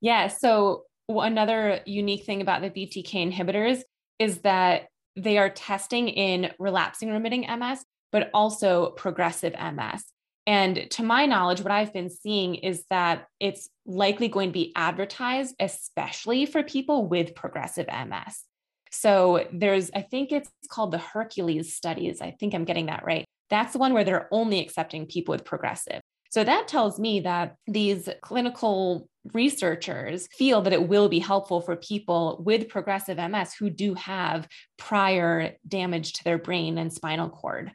Yeah, 0.00 0.28
so 0.28 0.84
another 1.08 1.80
unique 1.86 2.24
thing 2.24 2.42
about 2.42 2.62
the 2.62 2.70
BTK 2.70 3.32
inhibitors 3.32 3.80
is 4.18 4.40
that 4.40 4.88
they 5.16 5.38
are 5.38 5.50
testing 5.50 6.08
in 6.08 6.52
relapsing 6.58 7.10
remitting 7.10 7.46
MS, 7.58 7.84
but 8.12 8.30
also 8.34 8.90
progressive 8.90 9.54
MS. 9.54 10.04
And 10.46 10.90
to 10.90 11.02
my 11.02 11.26
knowledge, 11.26 11.62
what 11.62 11.72
I've 11.72 11.92
been 11.92 12.10
seeing 12.10 12.56
is 12.56 12.84
that 12.90 13.26
it's 13.40 13.68
likely 13.86 14.28
going 14.28 14.50
to 14.50 14.52
be 14.52 14.72
advertised, 14.76 15.54
especially 15.58 16.44
for 16.44 16.62
people 16.62 17.06
with 17.06 17.34
progressive 17.34 17.86
MS. 17.86 18.42
So 18.90 19.46
there's, 19.52 19.90
I 19.94 20.02
think 20.02 20.32
it's 20.32 20.50
called 20.68 20.92
the 20.92 20.98
Hercules 20.98 21.74
studies. 21.74 22.20
I 22.20 22.32
think 22.32 22.54
I'm 22.54 22.64
getting 22.64 22.86
that 22.86 23.04
right. 23.04 23.24
That's 23.50 23.72
the 23.72 23.78
one 23.78 23.94
where 23.94 24.04
they're 24.04 24.28
only 24.30 24.60
accepting 24.60 25.06
people 25.06 25.32
with 25.32 25.44
progressive. 25.44 26.00
So 26.30 26.44
that 26.44 26.68
tells 26.68 26.98
me 26.98 27.20
that 27.20 27.56
these 27.66 28.08
clinical 28.22 29.08
researchers 29.32 30.28
feel 30.36 30.62
that 30.62 30.72
it 30.72 30.88
will 30.88 31.08
be 31.08 31.20
helpful 31.20 31.60
for 31.60 31.76
people 31.76 32.42
with 32.44 32.68
progressive 32.68 33.18
MS 33.18 33.54
who 33.54 33.70
do 33.70 33.94
have 33.94 34.48
prior 34.76 35.52
damage 35.66 36.14
to 36.14 36.24
their 36.24 36.38
brain 36.38 36.76
and 36.76 36.92
spinal 36.92 37.30
cord. 37.30 37.72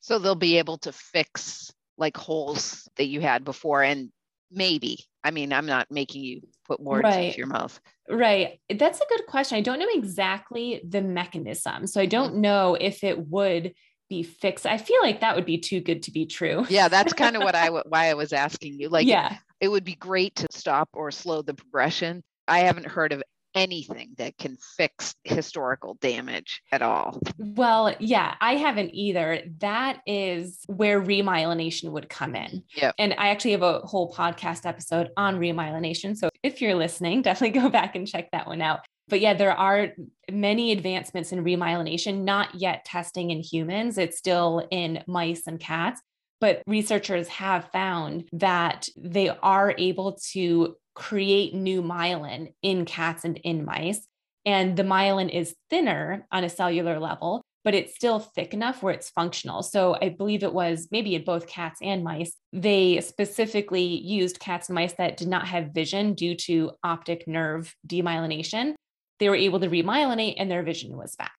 So 0.00 0.18
they'll 0.18 0.34
be 0.34 0.58
able 0.58 0.78
to 0.78 0.92
fix 0.92 1.72
like 1.98 2.16
holes 2.16 2.88
that 2.96 3.06
you 3.06 3.20
had 3.20 3.44
before 3.44 3.82
and 3.82 4.10
maybe 4.50 5.04
i 5.24 5.30
mean 5.30 5.52
i'm 5.52 5.66
not 5.66 5.90
making 5.90 6.22
you 6.22 6.40
put 6.66 6.80
words 6.80 7.04
right. 7.04 7.26
into 7.26 7.38
your 7.38 7.46
mouth. 7.46 7.78
Right. 8.08 8.60
That's 8.68 9.00
a 9.00 9.04
good 9.08 9.26
question. 9.26 9.58
I 9.58 9.60
don't 9.60 9.78
know 9.78 9.86
exactly 9.92 10.80
the 10.86 11.02
mechanism 11.02 11.86
so 11.86 12.00
i 12.00 12.06
don't 12.06 12.34
mm. 12.34 12.38
know 12.38 12.76
if 12.80 13.04
it 13.04 13.26
would 13.28 13.74
be 14.08 14.22
fixed. 14.22 14.66
I 14.66 14.78
feel 14.78 15.00
like 15.02 15.20
that 15.20 15.34
would 15.34 15.46
be 15.46 15.58
too 15.58 15.80
good 15.80 16.04
to 16.04 16.12
be 16.12 16.26
true. 16.26 16.64
Yeah 16.68 16.88
that's 16.88 17.12
kind 17.22 17.36
of 17.36 17.42
what 17.42 17.54
i 17.54 17.68
why 17.68 18.10
i 18.10 18.14
was 18.14 18.32
asking 18.32 18.78
you 18.78 18.88
like 18.88 19.06
yeah. 19.06 19.38
it 19.60 19.68
would 19.68 19.84
be 19.84 19.94
great 19.94 20.34
to 20.36 20.46
stop 20.50 20.88
or 20.92 21.10
slow 21.10 21.42
the 21.42 21.54
progression. 21.54 22.22
I 22.48 22.60
haven't 22.60 22.86
heard 22.86 23.12
of 23.12 23.22
anything 23.56 24.10
that 24.18 24.36
can 24.38 24.56
fix 24.76 25.14
historical 25.24 25.94
damage 25.94 26.62
at 26.70 26.82
all. 26.82 27.18
Well, 27.38 27.96
yeah, 27.98 28.34
I 28.40 28.56
haven't 28.56 28.90
either. 28.94 29.40
That 29.58 30.00
is 30.06 30.60
where 30.66 31.02
remyelination 31.02 31.90
would 31.90 32.08
come 32.08 32.36
in. 32.36 32.62
Yeah. 32.74 32.92
And 32.98 33.14
I 33.18 33.28
actually 33.28 33.52
have 33.52 33.62
a 33.62 33.80
whole 33.80 34.12
podcast 34.12 34.66
episode 34.66 35.10
on 35.16 35.40
remyelination. 35.40 36.16
So 36.16 36.28
if 36.42 36.60
you're 36.60 36.74
listening, 36.74 37.22
definitely 37.22 37.58
go 37.58 37.68
back 37.68 37.96
and 37.96 38.06
check 38.06 38.30
that 38.30 38.46
one 38.46 38.60
out. 38.60 38.80
But 39.08 39.20
yeah, 39.20 39.34
there 39.34 39.56
are 39.56 39.88
many 40.30 40.72
advancements 40.72 41.32
in 41.32 41.44
remyelination, 41.44 42.24
not 42.24 42.54
yet 42.56 42.84
testing 42.84 43.30
in 43.30 43.40
humans. 43.40 43.98
It's 43.98 44.18
still 44.18 44.66
in 44.70 45.02
mice 45.06 45.46
and 45.46 45.60
cats. 45.60 46.00
But 46.40 46.62
researchers 46.66 47.28
have 47.28 47.70
found 47.72 48.28
that 48.32 48.88
they 48.96 49.30
are 49.30 49.74
able 49.78 50.18
to 50.32 50.76
create 50.96 51.54
new 51.54 51.82
myelin 51.82 52.52
in 52.62 52.84
cats 52.84 53.24
and 53.24 53.36
in 53.38 53.64
mice. 53.64 54.08
And 54.44 54.76
the 54.76 54.82
myelin 54.82 55.28
is 55.28 55.54
thinner 55.70 56.26
on 56.32 56.42
a 56.42 56.48
cellular 56.48 56.98
level, 56.98 57.42
but 57.64 57.74
it's 57.74 57.94
still 57.94 58.18
thick 58.18 58.54
enough 58.54 58.82
where 58.82 58.94
it's 58.94 59.10
functional. 59.10 59.62
So 59.62 59.96
I 60.00 60.08
believe 60.08 60.42
it 60.42 60.54
was 60.54 60.88
maybe 60.90 61.14
in 61.14 61.24
both 61.24 61.46
cats 61.46 61.80
and 61.82 62.02
mice. 62.02 62.32
They 62.52 63.00
specifically 63.00 63.84
used 63.84 64.40
cats 64.40 64.68
and 64.68 64.74
mice 64.74 64.94
that 64.94 65.16
did 65.16 65.28
not 65.28 65.46
have 65.48 65.74
vision 65.74 66.14
due 66.14 66.34
to 66.36 66.72
optic 66.82 67.28
nerve 67.28 67.74
demyelination. 67.86 68.74
They 69.18 69.28
were 69.28 69.36
able 69.36 69.60
to 69.60 69.68
remyelinate 69.68 70.36
and 70.38 70.50
their 70.50 70.62
vision 70.62 70.96
was 70.96 71.14
back. 71.16 71.32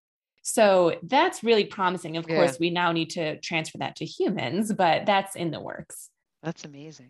So 0.44 0.98
that's 1.04 1.44
really 1.44 1.66
promising. 1.66 2.16
Of 2.16 2.26
yeah. 2.30 2.36
course, 2.36 2.58
we 2.60 2.70
now 2.70 2.92
need 2.92 3.10
to 3.12 3.40
transfer 3.40 3.80
that 3.80 3.98
to 3.98 4.06
humans, 4.06 4.72
but 4.72 5.06
that's 5.06 5.36
in 5.36 5.52
the 5.52 5.60
works. 5.60 6.10
That's 6.44 6.64
amazing. 6.64 7.10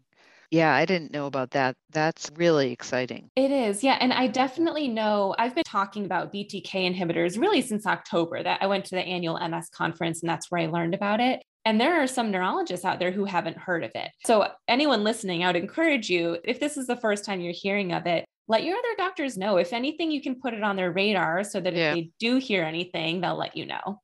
Yeah, 0.51 0.73
I 0.73 0.85
didn't 0.85 1.11
know 1.11 1.25
about 1.25 1.51
that. 1.51 1.75
That's 1.91 2.31
really 2.35 2.71
exciting. 2.71 3.29
It 3.35 3.51
is. 3.51 3.83
Yeah. 3.83 3.97
And 3.99 4.13
I 4.13 4.27
definitely 4.27 4.87
know 4.87 5.35
I've 5.37 5.53
been 5.53 5.63
talking 5.65 6.05
about 6.05 6.31
BTK 6.33 6.95
inhibitors 6.95 7.39
really 7.39 7.61
since 7.61 7.85
October 7.85 8.41
that 8.43 8.61
I 8.61 8.67
went 8.67 8.85
to 8.85 8.95
the 8.95 9.01
annual 9.01 9.37
MS 9.39 9.69
conference 9.69 10.21
and 10.21 10.29
that's 10.29 10.49
where 10.49 10.61
I 10.61 10.67
learned 10.67 10.93
about 10.93 11.19
it. 11.19 11.43
And 11.65 11.81
there 11.81 12.01
are 12.01 12.07
some 12.07 12.31
neurologists 12.31 12.85
out 12.85 12.97
there 12.97 13.11
who 13.11 13.25
haven't 13.25 13.57
heard 13.57 13.83
of 13.83 13.91
it. 13.93 14.09
So, 14.25 14.47
anyone 14.69 15.03
listening, 15.03 15.43
I 15.43 15.47
would 15.47 15.57
encourage 15.57 16.09
you, 16.09 16.37
if 16.45 16.61
this 16.61 16.77
is 16.77 16.87
the 16.87 16.95
first 16.95 17.25
time 17.25 17.41
you're 17.41 17.51
hearing 17.51 17.91
of 17.91 18.05
it, 18.05 18.23
let 18.47 18.63
your 18.63 18.77
other 18.77 18.95
doctors 18.97 19.37
know. 19.37 19.57
If 19.57 19.73
anything, 19.73 20.09
you 20.09 20.21
can 20.21 20.39
put 20.39 20.53
it 20.53 20.63
on 20.63 20.77
their 20.77 20.93
radar 20.93 21.43
so 21.43 21.59
that 21.59 21.73
if 21.73 21.77
yeah. 21.77 21.93
they 21.93 22.11
do 22.19 22.37
hear 22.37 22.63
anything, 22.63 23.19
they'll 23.19 23.35
let 23.35 23.57
you 23.57 23.65
know. 23.65 23.99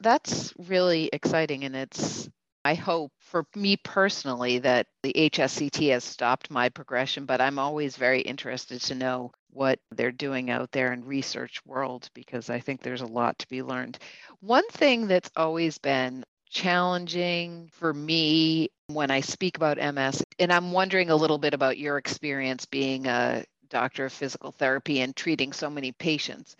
That's 0.00 0.52
really 0.58 1.08
exciting. 1.12 1.62
And 1.62 1.76
it's 1.76 2.28
I 2.66 2.74
hope 2.74 3.12
for 3.20 3.46
me 3.54 3.76
personally 3.76 4.58
that 4.58 4.88
the 5.04 5.12
HSCT 5.12 5.88
has 5.92 6.02
stopped 6.02 6.50
my 6.50 6.68
progression, 6.68 7.24
but 7.24 7.40
I'm 7.40 7.60
always 7.60 7.96
very 7.96 8.20
interested 8.22 8.80
to 8.80 8.96
know 8.96 9.30
what 9.50 9.78
they're 9.92 10.10
doing 10.10 10.50
out 10.50 10.72
there 10.72 10.92
in 10.92 11.04
research 11.04 11.64
world 11.64 12.10
because 12.12 12.50
I 12.50 12.58
think 12.58 12.82
there's 12.82 13.02
a 13.02 13.06
lot 13.06 13.38
to 13.38 13.46
be 13.46 13.62
learned. 13.62 14.00
One 14.40 14.66
thing 14.70 15.06
that's 15.06 15.30
always 15.36 15.78
been 15.78 16.24
challenging 16.50 17.70
for 17.72 17.94
me 17.94 18.70
when 18.88 19.12
I 19.12 19.20
speak 19.20 19.56
about 19.56 19.78
MS, 19.78 20.24
and 20.40 20.52
I'm 20.52 20.72
wondering 20.72 21.10
a 21.10 21.16
little 21.16 21.38
bit 21.38 21.54
about 21.54 21.78
your 21.78 21.98
experience 21.98 22.66
being 22.66 23.06
a 23.06 23.44
doctor 23.68 24.06
of 24.06 24.12
physical 24.12 24.50
therapy 24.50 25.02
and 25.02 25.14
treating 25.14 25.52
so 25.52 25.70
many 25.70 25.92
patients, 25.92 26.56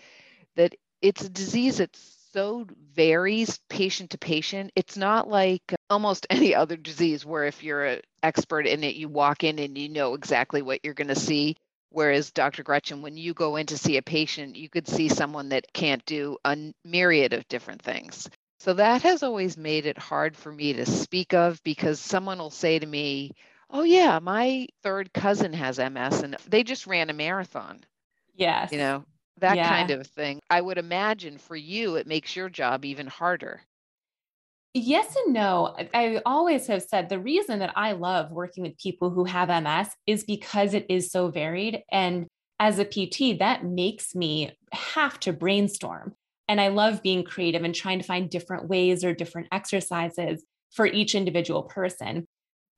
that 0.54 0.76
it's 1.02 1.24
a 1.24 1.28
disease 1.28 1.78
that's 1.78 2.16
so 2.32 2.66
varies 2.94 3.58
patient 3.70 4.10
to 4.10 4.18
patient. 4.18 4.70
It's 4.76 4.96
not 4.96 5.26
like 5.26 5.74
almost 5.90 6.26
any 6.30 6.54
other 6.54 6.76
disease 6.76 7.24
where 7.24 7.44
if 7.44 7.62
you're 7.62 7.84
an 7.84 8.00
expert 8.22 8.66
in 8.66 8.84
it, 8.84 8.96
you 8.96 9.08
walk 9.08 9.44
in 9.44 9.58
and 9.58 9.76
you 9.76 9.88
know 9.88 10.14
exactly 10.14 10.62
what 10.62 10.84
you're 10.84 10.94
going 10.94 11.08
to 11.08 11.14
see. 11.14 11.56
Whereas, 11.90 12.30
Dr. 12.30 12.62
Gretchen, 12.62 13.00
when 13.00 13.16
you 13.16 13.32
go 13.32 13.56
in 13.56 13.66
to 13.66 13.78
see 13.78 13.96
a 13.96 14.02
patient, 14.02 14.56
you 14.56 14.68
could 14.68 14.88
see 14.88 15.08
someone 15.08 15.50
that 15.50 15.72
can't 15.72 16.04
do 16.04 16.36
a 16.44 16.56
myriad 16.84 17.32
of 17.32 17.48
different 17.48 17.80
things. 17.80 18.28
So 18.58 18.74
that 18.74 19.02
has 19.02 19.22
always 19.22 19.56
made 19.56 19.86
it 19.86 19.98
hard 19.98 20.36
for 20.36 20.52
me 20.52 20.72
to 20.74 20.86
speak 20.86 21.32
of 21.32 21.62
because 21.62 22.00
someone 22.00 22.38
will 22.38 22.50
say 22.50 22.78
to 22.78 22.86
me, 22.86 23.32
Oh, 23.70 23.82
yeah, 23.82 24.18
my 24.20 24.68
third 24.82 25.12
cousin 25.12 25.52
has 25.52 25.78
MS 25.78 26.22
and 26.22 26.36
they 26.48 26.62
just 26.62 26.86
ran 26.86 27.10
a 27.10 27.12
marathon. 27.12 27.84
Yes. 28.34 28.72
You 28.72 28.78
know, 28.78 29.04
that 29.38 29.56
yeah. 29.56 29.68
kind 29.68 29.90
of 29.90 30.06
thing. 30.06 30.40
I 30.48 30.60
would 30.60 30.78
imagine 30.78 31.38
for 31.38 31.56
you, 31.56 31.96
it 31.96 32.06
makes 32.06 32.36
your 32.36 32.48
job 32.48 32.84
even 32.84 33.06
harder. 33.06 33.60
Yes 34.78 35.16
and 35.24 35.32
no. 35.32 35.74
I 35.94 36.20
always 36.26 36.66
have 36.66 36.82
said 36.82 37.08
the 37.08 37.18
reason 37.18 37.60
that 37.60 37.72
I 37.76 37.92
love 37.92 38.30
working 38.30 38.62
with 38.62 38.76
people 38.76 39.08
who 39.08 39.24
have 39.24 39.48
MS 39.48 39.88
is 40.06 40.22
because 40.22 40.74
it 40.74 40.84
is 40.90 41.10
so 41.10 41.30
varied. 41.30 41.82
And 41.90 42.26
as 42.60 42.78
a 42.78 42.84
PT, 42.84 43.38
that 43.38 43.64
makes 43.64 44.14
me 44.14 44.52
have 44.72 45.18
to 45.20 45.32
brainstorm. 45.32 46.12
And 46.46 46.60
I 46.60 46.68
love 46.68 47.02
being 47.02 47.24
creative 47.24 47.64
and 47.64 47.74
trying 47.74 48.00
to 48.00 48.04
find 48.04 48.28
different 48.28 48.68
ways 48.68 49.02
or 49.02 49.14
different 49.14 49.48
exercises 49.50 50.44
for 50.72 50.84
each 50.84 51.14
individual 51.14 51.62
person. 51.62 52.26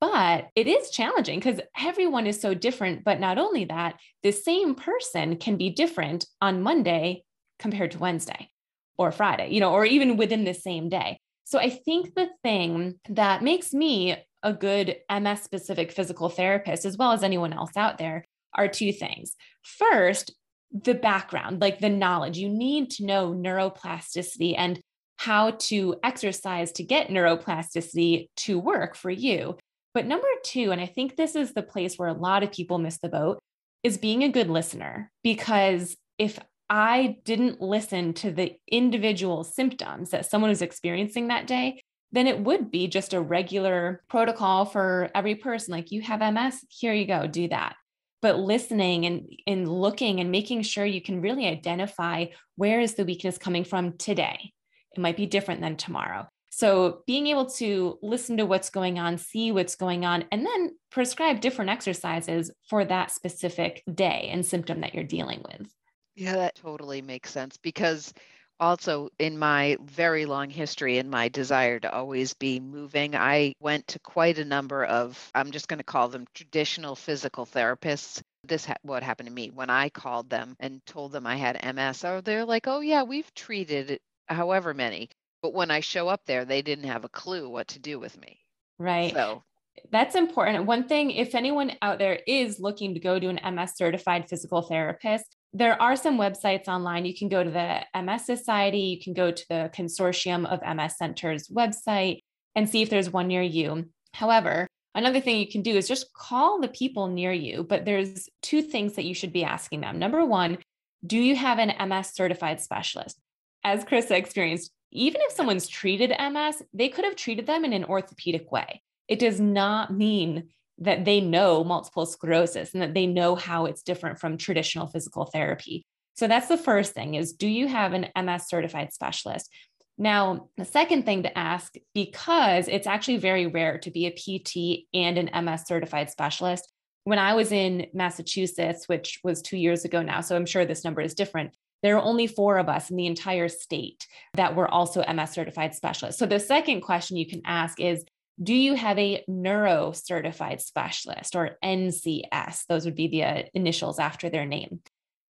But 0.01 0.51
it 0.55 0.69
is 0.69 0.91
challenging 0.91 1.41
because 1.41 1.61
everyone 1.77 2.29
is 2.29 2.41
so 2.41 2.55
different. 2.55 3.03
But 3.03 3.19
not 3.19 3.39
only 3.39 3.65
that, 3.65 3.97
the 4.23 4.31
same 4.31 4.77
person 4.77 5.37
can 5.37 5.57
be 5.57 5.71
different 5.71 6.27
on 6.41 6.63
Monday 6.63 7.25
compared 7.59 7.91
to 7.91 7.99
Wednesday 7.99 8.51
or 8.97 9.11
Friday, 9.11 9.49
you 9.53 9.59
know, 9.59 9.73
or 9.73 9.85
even 9.85 10.17
within 10.17 10.45
the 10.45 10.55
same 10.55 10.89
day. 10.89 11.19
So 11.49 11.59
I 11.59 11.71
think 11.71 12.15
the 12.15 12.29
thing 12.43 13.01
that 13.09 13.43
makes 13.43 13.73
me 13.73 14.15
a 14.43 14.53
good 14.53 14.99
MS 15.11 15.41
specific 15.41 15.93
physical 15.93 16.29
therapist, 16.29 16.85
as 16.85 16.99
well 16.99 17.13
as 17.13 17.23
anyone 17.23 17.55
else 17.55 17.71
out 17.75 17.97
there, 17.97 18.27
are 18.53 18.69
two 18.69 18.93
things. 18.93 19.35
First, 19.63 20.35
the 20.71 20.93
background, 20.93 21.63
like 21.63 21.79
the 21.79 21.89
knowledge. 21.89 22.37
You 22.37 22.51
need 22.51 22.91
to 22.91 23.07
know 23.07 23.33
neuroplasticity 23.33 24.57
and 24.59 24.79
how 25.17 25.53
to 25.53 25.97
exercise 26.05 26.71
to 26.73 26.83
get 26.83 27.09
neuroplasticity 27.09 28.27
to 28.37 28.59
work 28.59 28.95
for 28.95 29.11
you. 29.11 29.57
But 29.95 30.05
number 30.05 30.29
two, 30.45 30.71
and 30.71 30.83
I 30.83 30.87
think 30.87 31.17
this 31.17 31.35
is 31.35 31.55
the 31.55 31.63
place 31.63 31.97
where 31.97 32.11
a 32.11 32.13
lot 32.13 32.43
of 32.43 32.53
people 32.53 32.77
miss 32.77 32.99
the 32.99 33.09
boat, 33.09 33.39
is 33.83 33.97
being 33.97 34.23
a 34.23 34.29
good 34.29 34.51
listener. 34.51 35.11
Because 35.25 35.97
if 36.19 36.39
I 36.71 37.19
didn't 37.25 37.61
listen 37.61 38.13
to 38.15 38.31
the 38.31 38.57
individual 38.71 39.45
symptoms 39.45 40.11
that 40.11 40.27
someone 40.27 40.51
was 40.51 40.63
experiencing 40.63 41.29
that 41.29 41.47
day, 41.47 41.83
then 42.13 42.27
it 42.27 42.41
would 42.41 42.71
be 42.71 42.89
just 42.89 43.15
a 43.15 43.21
regular 43.21 44.03
protocol 44.09 44.65
for 44.65 45.11
every 45.15 45.35
person. 45.35 45.73
Like 45.73 45.91
you 45.91 46.03
have 46.03 46.21
MS, 46.21 46.65
here 46.69 46.93
you 46.93 47.07
go, 47.07 47.27
do 47.27 47.49
that. 47.49 47.77
But 48.21 48.39
listening 48.39 49.07
and, 49.07 49.27
and 49.47 49.69
looking 49.69 50.21
and 50.21 50.31
making 50.31 50.63
sure 50.63 50.85
you 50.85 51.01
can 51.01 51.21
really 51.21 51.47
identify 51.47 52.27
where 52.57 52.81
is 52.81 52.95
the 52.95 53.05
weakness 53.05 53.39
coming 53.39 53.65
from 53.65 53.97
today. 53.97 54.53
It 54.97 55.01
might 55.01 55.17
be 55.17 55.27
different 55.27 55.61
than 55.61 55.77
tomorrow. 55.77 56.27
So 56.51 57.03
being 57.07 57.29
able 57.29 57.47
to 57.51 57.99
listen 58.03 58.39
to 58.39 58.47
what's 58.47 58.71
going 58.71 58.99
on, 58.99 59.19
see 59.19 59.53
what's 59.53 59.77
going 59.77 60.05
on, 60.05 60.25
and 60.33 60.45
then 60.45 60.77
prescribe 60.91 61.41
different 61.41 61.71
exercises 61.71 62.51
for 62.69 62.85
that 62.85 63.13
specific 63.13 63.85
day 63.93 64.29
and 64.33 64.45
symptom 64.45 64.81
that 64.81 64.95
you're 64.95 65.05
dealing 65.05 65.45
with. 65.45 65.73
Yeah, 66.19 66.35
that 66.35 66.57
totally 66.57 67.01
makes 67.01 67.31
sense 67.31 67.57
because 67.59 68.13
also 68.59 69.09
in 69.21 69.39
my 69.39 69.77
very 69.81 70.27
long 70.27 70.51
history 70.51 70.99
and 70.99 71.09
my 71.09 71.29
desire 71.29 71.79
to 71.79 71.93
always 71.93 72.35
be 72.35 72.59
moving, 72.59 73.15
I 73.15 73.55
went 73.61 73.87
to 73.89 74.01
quite 74.01 74.39
a 74.39 74.45
number 74.45 74.85
of, 74.85 75.31
I'm 75.33 75.53
just 75.53 75.69
going 75.69 75.79
to 75.79 75.85
call 75.85 76.09
them 76.09 76.27
traditional 76.35 76.97
physical 76.97 77.47
therapists. 77.47 78.21
This 78.43 78.65
ha- 78.65 78.75
what 78.83 79.05
happened 79.05 79.29
to 79.29 79.33
me 79.33 79.51
when 79.51 79.71
I 79.71 79.91
called 79.91 80.29
them 80.29 80.57
and 80.59 80.85
told 80.87 81.13
them 81.13 81.25
I 81.25 81.37
had 81.37 81.57
MS. 81.63 82.05
Or 82.05 82.17
oh, 82.17 82.21
they're 82.21 82.45
like, 82.45 82.67
"Oh 82.67 82.81
yeah, 82.81 83.05
we've 83.05 83.33
treated 83.35 84.01
however 84.29 84.75
many." 84.75 85.11
But 85.41 85.55
when 85.55 85.71
I 85.71 85.81
show 85.81 86.09
up 86.09 86.25
there, 86.27 86.45
they 86.45 86.63
didn't 86.63 86.87
have 86.87 87.05
a 87.05 87.09
clue 87.09 87.49
what 87.49 87.69
to 87.69 87.79
do 87.79 88.01
with 88.01 88.19
me. 88.21 88.41
Right. 88.79 89.15
So 89.15 89.43
that's 89.91 90.15
important. 90.17 90.67
One 90.67 90.89
thing, 90.89 91.11
if 91.13 91.35
anyone 91.35 91.73
out 91.83 91.99
there 91.99 92.21
is 92.27 92.61
looking 92.61 92.95
to 92.95 93.01
go 93.01 93.19
to 93.21 93.29
an 93.29 93.39
MS 93.39 93.77
certified 93.77 94.29
physical 94.29 94.63
therapist, 94.63 95.38
there 95.53 95.81
are 95.81 95.97
some 95.97 96.19
websites 96.19 96.69
online. 96.69 97.05
You 97.05 97.17
can 97.17 97.29
go 97.29 97.43
to 97.43 97.51
the 97.51 97.81
MS 98.01 98.27
Society, 98.27 98.81
you 98.81 99.01
can 99.01 99.15
go 99.15 99.31
to 99.31 99.45
the 99.49 99.71
Consortium 99.75 100.47
of 100.47 100.77
MS 100.77 100.97
Centers 100.97 101.49
website 101.49 102.21
and 102.55 102.69
see 102.69 102.83
if 102.83 102.91
there's 102.91 103.11
one 103.11 103.29
near 103.29 103.43
you. 103.43 103.89
However, 104.13 104.67
another 104.95 105.21
thing 105.21 105.39
you 105.39 105.49
can 105.49 105.63
do 105.63 105.77
is 105.77 105.89
just 105.89 106.13
call 106.13 106.61
the 106.61 106.69
people 106.69 107.09
near 107.09 107.33
you, 107.33 107.65
but 107.65 107.85
there's 107.85 108.29
two 108.43 108.63
things 108.63 108.95
that 108.95 109.05
you 109.05 109.15
should 109.15 109.33
be 109.33 109.45
asking 109.45 109.81
them. 109.81 109.99
Number 109.99 110.25
one, 110.25 110.59
do 111.07 111.19
you 111.19 111.37
have 111.37 111.59
an 111.59 111.89
MS 111.89 112.11
certified 112.15 112.61
specialist? 112.61 113.19
As 113.65 113.85
Chris 113.85 114.11
experienced, 114.11 114.73
even 114.91 115.21
if 115.23 115.33
someone's 115.33 115.69
treated 115.69 116.11
MS, 116.19 116.63
they 116.73 116.89
could 116.89 117.05
have 117.05 117.17
treated 117.17 117.47
them 117.47 117.65
in 117.65 117.73
an 117.73 117.85
orthopedic 117.85 118.51
way. 118.51 118.83
It 119.07 119.19
does 119.19 119.41
not 119.41 119.93
mean 119.93 120.49
that 120.79 121.05
they 121.05 121.21
know 121.21 121.65
multiple 121.65 122.07
sclerosis 122.07 122.73
and 122.73 122.83
that 122.83 122.95
they 122.95 123.07
know 123.07 123.35
how 123.35 123.67
it's 123.67 123.83
different 123.83 124.19
from 124.19 124.37
traditional 124.37 124.87
physical 124.87 125.25
therapy. 125.25 125.85
So 126.15 126.27
that's 126.27 126.49
the 126.49 126.57
first 126.57 126.95
thing 126.95 127.15
is 127.15 127.33
do 127.33 127.49
you 127.49 127.69
have 127.69 127.93
an 127.93 128.09
MS 128.17 128.49
certified 128.49 128.93
specialist? 128.93 129.51
Now, 129.99 130.49
the 130.57 130.65
second 130.65 131.05
thing 131.05 131.25
to 131.25 131.39
ask, 131.39 131.75
because 131.93 132.69
it's 132.69 132.87
actually 132.87 133.17
very 133.17 133.47
rare 133.49 133.79
to 133.79 133.91
be 133.91 134.07
a 134.07 134.13
PT 134.13 134.87
and 134.95 135.19
an 135.19 135.45
MS 135.45 135.65
certified 135.67 136.11
specialist. 136.11 136.73
When 137.03 137.19
I 137.19 137.35
was 137.35 137.51
in 137.51 137.87
Massachusetts, 137.93 138.89
which 138.89 139.19
was 139.25 139.43
two 139.43 139.57
years 139.57 139.85
ago 139.85 140.03
now, 140.03 140.21
so 140.21 140.37
I'm 140.37 140.47
sure 140.47 140.65
this 140.65 140.85
number 140.85 141.01
is 141.01 141.15
different, 141.15 141.53
there 141.83 141.97
are 141.97 142.03
only 142.03 142.27
four 142.27 142.59
of 142.59 142.69
us 142.69 142.91
in 142.91 142.97
the 142.97 143.07
entire 143.07 143.49
state 143.49 144.07
that 144.35 144.55
were 144.55 144.69
also 144.69 145.05
MS 145.05 145.31
certified 145.31 145.75
specialists. 145.75 146.19
So 146.19 146.27
the 146.27 146.41
second 146.41 146.83
question 146.83 147.17
you 147.17 147.27
can 147.27 147.43
ask 147.45 147.81
is 147.81 148.05
do 148.43 148.55
you 148.55 148.75
have 148.75 148.99
a 148.99 149.25
neuro 149.27 149.93
certified 149.93 150.61
specialist 150.61 151.35
or 151.35 151.59
NCS? 151.63 152.67
Those 152.69 152.85
would 152.85 152.95
be 152.95 153.09
the 153.09 153.25
uh, 153.25 153.43
initials 153.55 153.99
after 153.99 154.31
their 154.31 154.47
name. 154.47 154.81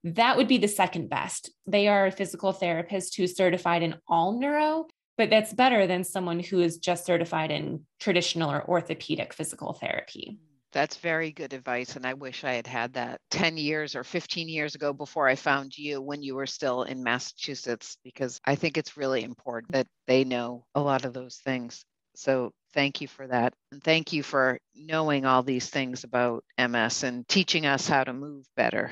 That 0.06 0.38
would 0.38 0.48
be 0.48 0.58
the 0.58 0.68
second 0.68 1.10
best. 1.10 1.52
They 1.66 1.88
are 1.88 2.08
a 2.08 2.12
physical 2.12 2.52
therapist 2.52 3.16
who's 3.16 3.36
certified 3.36 3.84
in 3.84 3.96
all 4.08 4.40
neuro, 4.40 4.88
but 5.18 5.30
that's 5.30 5.54
better 5.54 5.88
than 5.88 6.04
someone 6.04 6.40
who 6.40 6.62
is 6.62 6.78
just 6.78 7.06
certified 7.06 7.52
in 7.52 7.86
traditional 8.00 8.52
or 8.52 8.68
orthopedic 8.68 9.34
physical 9.34 9.74
therapy. 9.74 10.38
That's 10.72 10.98
very 10.98 11.32
good 11.32 11.54
advice. 11.54 11.96
And 11.96 12.06
I 12.06 12.16
wish 12.16 12.44
I 12.44 12.54
had 12.54 12.68
had 12.68 12.94
that 12.94 13.22
10 13.30 13.58
years 13.58 13.96
or 13.96 14.04
15 14.04 14.50
years 14.50 14.76
ago 14.76 14.92
before 14.92 15.28
I 15.28 15.36
found 15.36 15.78
you 15.78 16.02
when 16.02 16.24
you 16.24 16.36
were 16.36 16.48
still 16.48 16.84
in 16.84 17.04
Massachusetts, 17.04 17.98
because 18.04 18.40
I 18.44 18.56
think 18.56 18.78
it's 18.78 18.98
really 18.98 19.24
important 19.24 19.74
that 19.74 19.88
they 20.08 20.24
know 20.24 20.66
a 20.74 20.82
lot 20.82 21.06
of 21.06 21.14
those 21.14 21.38
things. 21.38 21.86
So 22.16 22.52
thank 22.74 23.02
you 23.02 23.08
for 23.08 23.28
that. 23.28 23.54
And 23.72 23.84
thank 23.84 24.14
you 24.14 24.24
for 24.24 24.60
knowing 24.76 25.26
all 25.26 25.44
these 25.44 25.70
things 25.70 26.04
about 26.04 26.44
MS 26.58 27.04
and 27.04 27.28
teaching 27.28 27.66
us 27.66 27.88
how 27.88 28.04
to 28.04 28.14
move 28.14 28.46
better. 28.56 28.92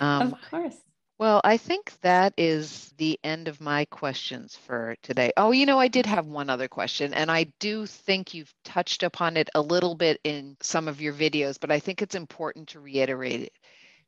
Um, 0.00 0.32
of 0.32 0.50
course. 0.50 0.76
Well, 1.18 1.40
I 1.44 1.56
think 1.56 1.92
that 2.00 2.34
is 2.36 2.92
the 2.96 3.18
end 3.22 3.46
of 3.46 3.60
my 3.60 3.84
questions 3.84 4.56
for 4.56 4.96
today. 5.02 5.30
Oh, 5.36 5.52
you 5.52 5.66
know, 5.66 5.78
I 5.78 5.86
did 5.86 6.04
have 6.06 6.26
one 6.26 6.50
other 6.50 6.66
question, 6.66 7.14
and 7.14 7.30
I 7.30 7.44
do 7.60 7.86
think 7.86 8.34
you've 8.34 8.52
touched 8.64 9.04
upon 9.04 9.36
it 9.36 9.48
a 9.54 9.60
little 9.60 9.94
bit 9.94 10.20
in 10.24 10.56
some 10.60 10.88
of 10.88 11.00
your 11.00 11.12
videos, 11.12 11.60
but 11.60 11.70
I 11.70 11.78
think 11.78 12.02
it's 12.02 12.16
important 12.16 12.70
to 12.70 12.80
reiterate 12.80 13.42
it. 13.42 13.52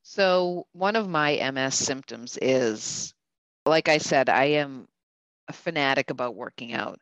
So, 0.03 0.67
one 0.73 0.97
of 0.97 1.09
my 1.09 1.51
MS 1.53 1.77
symptoms 1.77 2.37
is, 2.43 3.15
like 3.65 3.89
I 3.89 3.99
said, 3.99 4.29
I 4.29 4.45
am 4.45 4.89
a 5.47 5.53
fanatic 5.53 6.11
about 6.11 6.35
working 6.35 6.73
out 6.73 6.99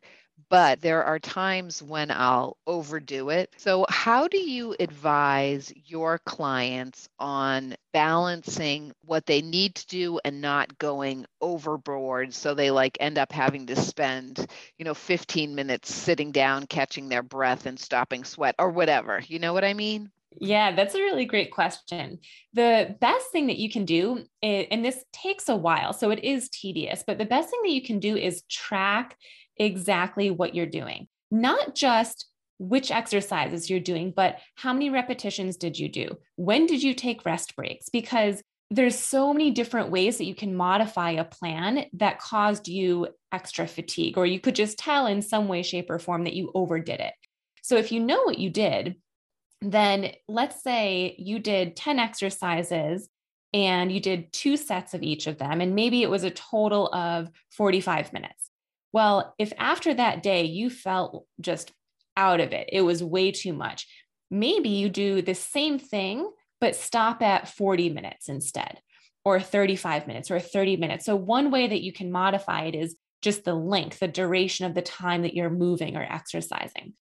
but 0.49 0.81
there 0.81 1.05
are 1.05 1.19
times 1.19 1.83
when 1.83 2.11
I'll 2.11 2.57
overdo 2.67 3.31
it. 3.31 3.53
So, 3.57 3.87
how 3.89 4.29
do 4.29 4.39
you 4.39 4.75
advise 4.81 5.73
your 5.87 6.19
clients 6.19 7.09
on 7.19 7.75
balancing 7.93 8.93
what 9.05 9.27
they 9.27 9.43
need 9.43 9.75
to 9.77 9.87
do 9.87 10.21
and 10.25 10.41
not 10.41 10.79
going 10.79 11.27
overboard 11.41 12.35
so 12.35 12.55
they 12.55 12.71
like 12.71 12.97
end 13.01 13.19
up 13.19 13.33
having 13.33 13.67
to 13.67 13.77
spend, 13.77 14.47
you 14.79 14.85
know, 14.85 14.95
15 14.95 15.55
minutes 15.55 15.95
sitting 15.95 16.33
down, 16.33 16.67
catching 16.67 17.09
their 17.09 17.23
breath 17.23 17.67
and 17.67 17.79
stopping 17.79 18.25
sweat 18.25 18.55
or 18.59 18.71
whatever? 18.71 19.21
You 19.27 19.39
know 19.39 19.53
what 19.53 19.65
I 19.65 19.75
mean? 19.75 20.11
Yeah, 20.41 20.75
that's 20.75 20.95
a 20.95 21.01
really 21.03 21.25
great 21.25 21.51
question. 21.51 22.19
The 22.55 22.97
best 23.01 23.31
thing 23.33 23.49
that 23.49 23.59
you 23.59 23.71
can 23.71 23.85
do, 23.85 24.25
eh, 24.43 24.65
and 24.71 24.85
this 24.85 25.05
takes 25.13 25.49
a 25.49 25.57
while, 25.57 25.93
so 25.93 26.11
it 26.11 26.25
is 26.25 26.49
tedious, 26.49 27.05
but 27.07 27.19
the 27.19 27.25
best 27.25 27.51
thing 27.51 27.61
that 27.63 27.71
you 27.73 27.83
can 27.83 27.99
do 27.99 28.17
is 28.17 28.43
track 28.49 29.17
exactly 29.57 30.31
what 30.31 30.55
you're 30.55 30.67
doing, 30.67 31.09
not 31.31 31.75
just 31.75 32.27
which 32.59 32.91
exercises 32.91 33.69
you're 33.69 33.81
doing, 33.81 34.13
but 34.15 34.39
how 34.55 34.73
many 34.73 34.91
repetitions 34.91 35.57
did 35.57 35.79
you 35.79 35.89
do? 35.89 36.17
When 36.37 36.67
did 36.67 36.83
you 36.83 36.95
take 36.95 37.25
rest 37.25 37.57
breaks? 37.57 37.89
Because 37.89 38.41
there's 38.71 38.99
so 38.99 39.33
many 39.33 39.51
different 39.51 39.91
ways 39.91 40.19
that 40.19 40.25
you 40.25 40.35
can 40.35 40.55
modify 40.55 41.11
a 41.11 41.25
plan 41.25 41.87
that 41.95 42.21
caused 42.21 42.69
you 42.69 43.09
extra 43.33 43.67
fatigue, 43.67 44.17
or 44.17 44.25
you 44.27 44.41
could 44.41 44.55
just 44.55 44.79
tell 44.79 45.07
in 45.07 45.21
some 45.23 45.49
way, 45.49 45.63
shape, 45.63 45.91
or 45.91 45.99
form 45.99 46.25
that 46.25 46.35
you 46.35 46.51
overdid 46.55 47.01
it. 47.01 47.13
So 47.63 47.77
if 47.77 47.93
you 47.93 48.01
know 48.01 48.23
what 48.23 48.39
you 48.39 48.49
did, 48.49 48.97
then 49.61 50.13
let's 50.27 50.63
say 50.63 51.15
you 51.19 51.39
did 51.39 51.77
10 51.77 51.99
exercises 51.99 53.09
and 53.53 53.93
you 53.93 54.01
did 54.01 54.33
two 54.33 54.57
sets 54.57 54.95
of 54.95 55.03
each 55.03 55.27
of 55.27 55.37
them, 55.39 55.61
and 55.61 55.75
maybe 55.75 56.03
it 56.03 56.11
was 56.11 56.25
a 56.25 56.31
total 56.31 56.93
of 56.95 57.29
45 57.51 58.13
minutes. 58.13 58.51
Well, 58.93 59.35
if 59.39 59.53
after 59.59 59.95
that 59.95 60.23
day 60.23 60.45
you 60.45 60.71
felt 60.71 61.27
just 61.41 61.73
out 62.17 62.41
of 62.41 62.53
it, 62.53 62.69
it 62.73 62.83
was 62.83 63.03
way 63.03 63.33
too 63.33 63.53
much, 63.53 63.87
maybe 64.31 64.69
you 64.69 64.89
do 64.89 65.23
the 65.23 65.35
same 65.35 65.79
thing, 65.79 66.31
but 66.61 66.77
stop 66.77 67.23
at 67.23 67.49
40 67.49 67.91
minutes 67.91 68.29
instead, 68.29 68.81
or 69.25 69.41
35 69.41 70.07
minutes, 70.07 70.31
or 70.31 70.41
30 70.41 70.77
minutes. 70.77 71.05
So, 71.05 71.17
one 71.17 71.51
way 71.51 71.67
that 71.67 71.83
you 71.83 71.93
can 71.93 72.13
modify 72.13 72.65
it 72.65 72.75
is 72.75 72.97
just 73.23 73.45
the 73.45 73.55
length, 73.55 74.01
the 74.01 74.09
duration 74.09 74.67
of 74.67 74.75
the 74.75 74.83
time 74.83 75.23
that 75.23 75.35
you're 75.35 75.51
moving 75.51 75.97
or 75.97 76.03
exercising. 76.03 76.95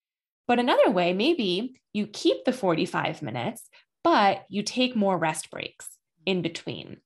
But 0.48 0.60
another 0.60 0.92
way, 0.92 1.14
maybe 1.14 1.80
you 1.94 2.08
keep 2.08 2.46
the 2.46 2.54
45 2.54 3.22
minutes, 3.22 3.68
but 4.04 4.46
you 4.50 4.64
take 4.64 4.96
more 4.96 5.18
rest 5.18 5.50
breaks 5.52 5.88
in 6.26 6.42
between. 6.42 6.98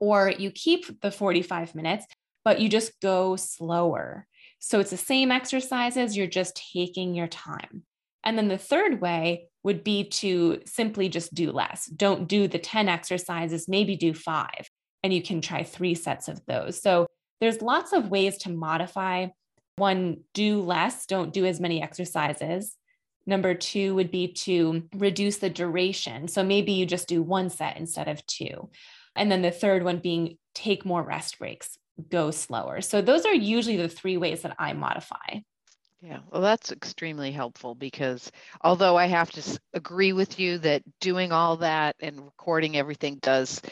Or 0.00 0.30
you 0.30 0.50
keep 0.50 1.00
the 1.00 1.10
45 1.10 1.74
minutes, 1.74 2.06
but 2.46 2.60
you 2.60 2.68
just 2.68 3.00
go 3.00 3.34
slower. 3.34 4.24
So 4.60 4.78
it's 4.78 4.90
the 4.90 4.96
same 4.96 5.32
exercises, 5.32 6.16
you're 6.16 6.28
just 6.28 6.62
taking 6.72 7.12
your 7.12 7.26
time. 7.26 7.82
And 8.22 8.38
then 8.38 8.46
the 8.46 8.56
third 8.56 9.00
way 9.00 9.48
would 9.64 9.82
be 9.82 10.04
to 10.10 10.60
simply 10.64 11.08
just 11.08 11.34
do 11.34 11.50
less. 11.50 11.86
Don't 11.86 12.28
do 12.28 12.46
the 12.46 12.60
10 12.60 12.88
exercises, 12.88 13.66
maybe 13.68 13.96
do 13.96 14.14
five, 14.14 14.70
and 15.02 15.12
you 15.12 15.22
can 15.22 15.40
try 15.40 15.64
three 15.64 15.96
sets 15.96 16.28
of 16.28 16.40
those. 16.46 16.80
So 16.80 17.08
there's 17.40 17.62
lots 17.62 17.92
of 17.92 18.10
ways 18.10 18.38
to 18.38 18.50
modify 18.50 19.26
one, 19.74 20.18
do 20.32 20.60
less, 20.60 21.04
don't 21.06 21.32
do 21.32 21.46
as 21.46 21.58
many 21.58 21.82
exercises. 21.82 22.76
Number 23.26 23.54
two 23.54 23.96
would 23.96 24.12
be 24.12 24.28
to 24.44 24.84
reduce 24.94 25.38
the 25.38 25.50
duration. 25.50 26.28
So 26.28 26.44
maybe 26.44 26.70
you 26.70 26.86
just 26.86 27.08
do 27.08 27.24
one 27.24 27.50
set 27.50 27.76
instead 27.76 28.06
of 28.06 28.24
two. 28.26 28.70
And 29.16 29.32
then 29.32 29.42
the 29.42 29.50
third 29.50 29.82
one 29.82 29.98
being 29.98 30.38
take 30.54 30.84
more 30.84 31.02
rest 31.02 31.40
breaks, 31.40 31.76
go 32.10 32.30
slower. 32.30 32.80
So 32.80 33.00
those 33.00 33.24
are 33.24 33.34
usually 33.34 33.76
the 33.76 33.88
three 33.88 34.16
ways 34.16 34.42
that 34.42 34.56
I 34.58 34.72
modify. 34.72 35.40
Yeah, 36.00 36.18
well, 36.30 36.42
that's 36.42 36.72
extremely 36.72 37.32
helpful 37.32 37.74
because 37.74 38.30
although 38.60 38.96
I 38.96 39.06
have 39.06 39.30
to 39.32 39.60
agree 39.72 40.12
with 40.12 40.38
you 40.38 40.58
that 40.58 40.82
doing 41.00 41.32
all 41.32 41.56
that 41.58 41.96
and 42.00 42.24
recording 42.24 42.76
everything 42.76 43.18
does 43.22 43.62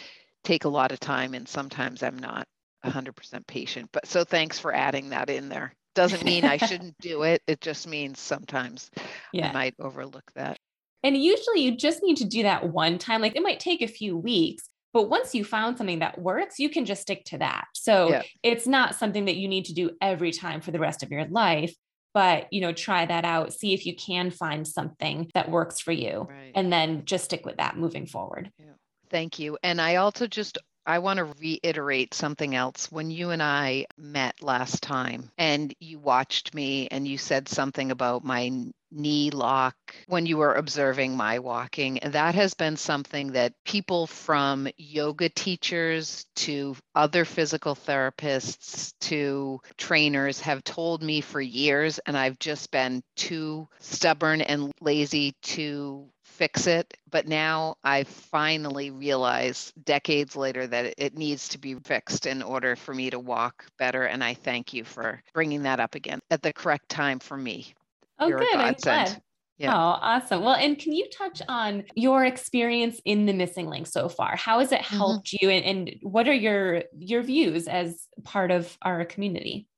take 0.42 0.64
a 0.64 0.68
lot 0.68 0.90
of 0.90 1.00
time, 1.00 1.34
and 1.34 1.46
sometimes 1.46 2.02
I'm 2.02 2.18
not 2.18 2.46
100% 2.84 3.46
patient. 3.46 3.90
But 3.92 4.06
so 4.06 4.24
thanks 4.24 4.58
for 4.58 4.74
adding 4.74 5.10
that 5.10 5.30
in 5.30 5.48
there 5.48 5.74
doesn't 5.94 6.24
mean 6.24 6.44
I 6.44 6.56
shouldn't 6.66 6.96
do 6.98 7.22
it. 7.22 7.42
It 7.46 7.60
just 7.60 7.86
means 7.86 8.18
sometimes 8.18 8.90
yeah. 9.32 9.48
I 9.48 9.52
might 9.52 9.74
overlook 9.78 10.30
that. 10.34 10.58
And 11.02 11.16
usually 11.16 11.60
you 11.60 11.76
just 11.76 12.02
need 12.02 12.16
to 12.18 12.24
do 12.24 12.44
that 12.44 12.70
one 12.72 12.98
time. 12.98 13.20
Like 13.20 13.36
it 13.36 13.42
might 13.42 13.60
take 13.60 13.82
a 13.82 13.86
few 13.86 14.16
weeks, 14.16 14.68
but 14.94 15.10
once 15.10 15.34
you 15.34 15.44
found 15.44 15.76
something 15.76 15.98
that 15.98 16.18
works, 16.18 16.60
you 16.60 16.70
can 16.70 16.84
just 16.86 17.02
stick 17.02 17.24
to 17.26 17.38
that. 17.38 17.66
So 17.74 18.10
yeah. 18.10 18.22
it's 18.44 18.66
not 18.66 18.94
something 18.94 19.24
that 19.24 19.34
you 19.34 19.48
need 19.48 19.64
to 19.66 19.74
do 19.74 19.90
every 20.00 20.30
time 20.30 20.60
for 20.60 20.70
the 20.70 20.78
rest 20.78 21.02
of 21.02 21.10
your 21.10 21.26
life, 21.26 21.74
but 22.14 22.46
you 22.52 22.60
know, 22.60 22.72
try 22.72 23.04
that 23.04 23.24
out, 23.24 23.52
see 23.52 23.74
if 23.74 23.84
you 23.84 23.96
can 23.96 24.30
find 24.30 24.66
something 24.66 25.28
that 25.34 25.50
works 25.50 25.80
for 25.80 25.90
you 25.90 26.28
right. 26.30 26.52
and 26.54 26.72
then 26.72 27.04
just 27.04 27.24
stick 27.24 27.44
with 27.44 27.56
that 27.56 27.76
moving 27.76 28.06
forward. 28.06 28.52
Yeah. 28.56 28.66
Thank 29.10 29.40
you. 29.40 29.58
And 29.64 29.80
I 29.80 29.96
also 29.96 30.28
just 30.28 30.58
I 30.86 30.98
want 30.98 31.16
to 31.16 31.24
reiterate 31.24 32.14
something 32.14 32.54
else. 32.54 32.92
When 32.92 33.10
you 33.10 33.30
and 33.30 33.42
I 33.42 33.86
met 33.96 34.42
last 34.42 34.82
time 34.82 35.30
and 35.38 35.74
you 35.80 35.98
watched 35.98 36.54
me 36.54 36.88
and 36.88 37.08
you 37.08 37.18
said 37.18 37.48
something 37.48 37.90
about 37.90 38.22
my 38.22 38.52
knee 38.94 39.30
lock 39.30 39.76
when 40.06 40.26
you 40.26 40.38
were 40.38 40.54
observing 40.54 41.16
my 41.16 41.38
walking, 41.38 41.98
that 42.02 42.34
has 42.34 42.54
been 42.54 42.76
something 42.76 43.32
that 43.32 43.52
people 43.64 44.06
from 44.06 44.68
yoga 44.76 45.28
teachers 45.28 46.26
to 46.36 46.76
other 46.94 47.24
physical 47.24 47.74
therapists 47.74 48.94
to 49.00 49.60
trainers 49.76 50.40
have 50.40 50.64
told 50.64 51.02
me 51.02 51.20
for 51.20 51.40
years. 51.40 51.98
And 52.06 52.16
I've 52.16 52.38
just 52.38 52.70
been 52.70 53.02
too 53.16 53.68
stubborn 53.80 54.40
and 54.40 54.72
lazy 54.80 55.34
to 55.42 56.08
fix 56.24 56.66
it. 56.66 56.96
But 57.10 57.28
now 57.28 57.76
I 57.84 58.04
finally 58.04 58.90
realize 58.90 59.72
decades 59.84 60.36
later 60.36 60.66
that 60.66 60.94
it 60.98 61.16
needs 61.16 61.48
to 61.48 61.58
be 61.58 61.74
fixed 61.74 62.26
in 62.26 62.42
order 62.42 62.76
for 62.76 62.92
me 62.92 63.10
to 63.10 63.18
walk 63.18 63.64
better. 63.78 64.04
And 64.04 64.22
I 64.22 64.34
thank 64.34 64.72
you 64.72 64.84
for 64.84 65.22
bringing 65.32 65.62
that 65.62 65.80
up 65.80 65.94
again 65.94 66.20
at 66.30 66.42
the 66.42 66.52
correct 66.52 66.88
time 66.88 67.18
for 67.20 67.36
me. 67.36 67.74
Oh, 68.18 68.28
You're 68.28 68.38
good. 68.38 68.54
I'm 68.54 68.74
glad. 68.74 69.20
Yeah. 69.56 69.72
Oh, 69.72 69.98
awesome. 70.00 70.42
Well, 70.42 70.56
and 70.56 70.76
can 70.78 70.92
you 70.92 71.06
touch 71.16 71.40
on 71.48 71.84
your 71.94 72.24
experience 72.24 73.00
in 73.04 73.24
the 73.26 73.32
MSing 73.32 73.68
Link 73.68 73.86
so 73.86 74.08
far? 74.08 74.34
How 74.34 74.58
has 74.58 74.72
it 74.72 74.80
mm-hmm. 74.80 74.96
helped 74.96 75.28
mm-hmm. 75.28 75.46
you 75.46 75.50
and, 75.50 75.64
and 75.64 75.96
what 76.02 76.26
are 76.26 76.34
your 76.34 76.82
your 76.98 77.22
views 77.22 77.68
as 77.68 78.08
part 78.24 78.50
of 78.50 78.76
our 78.82 79.04
community? 79.04 79.68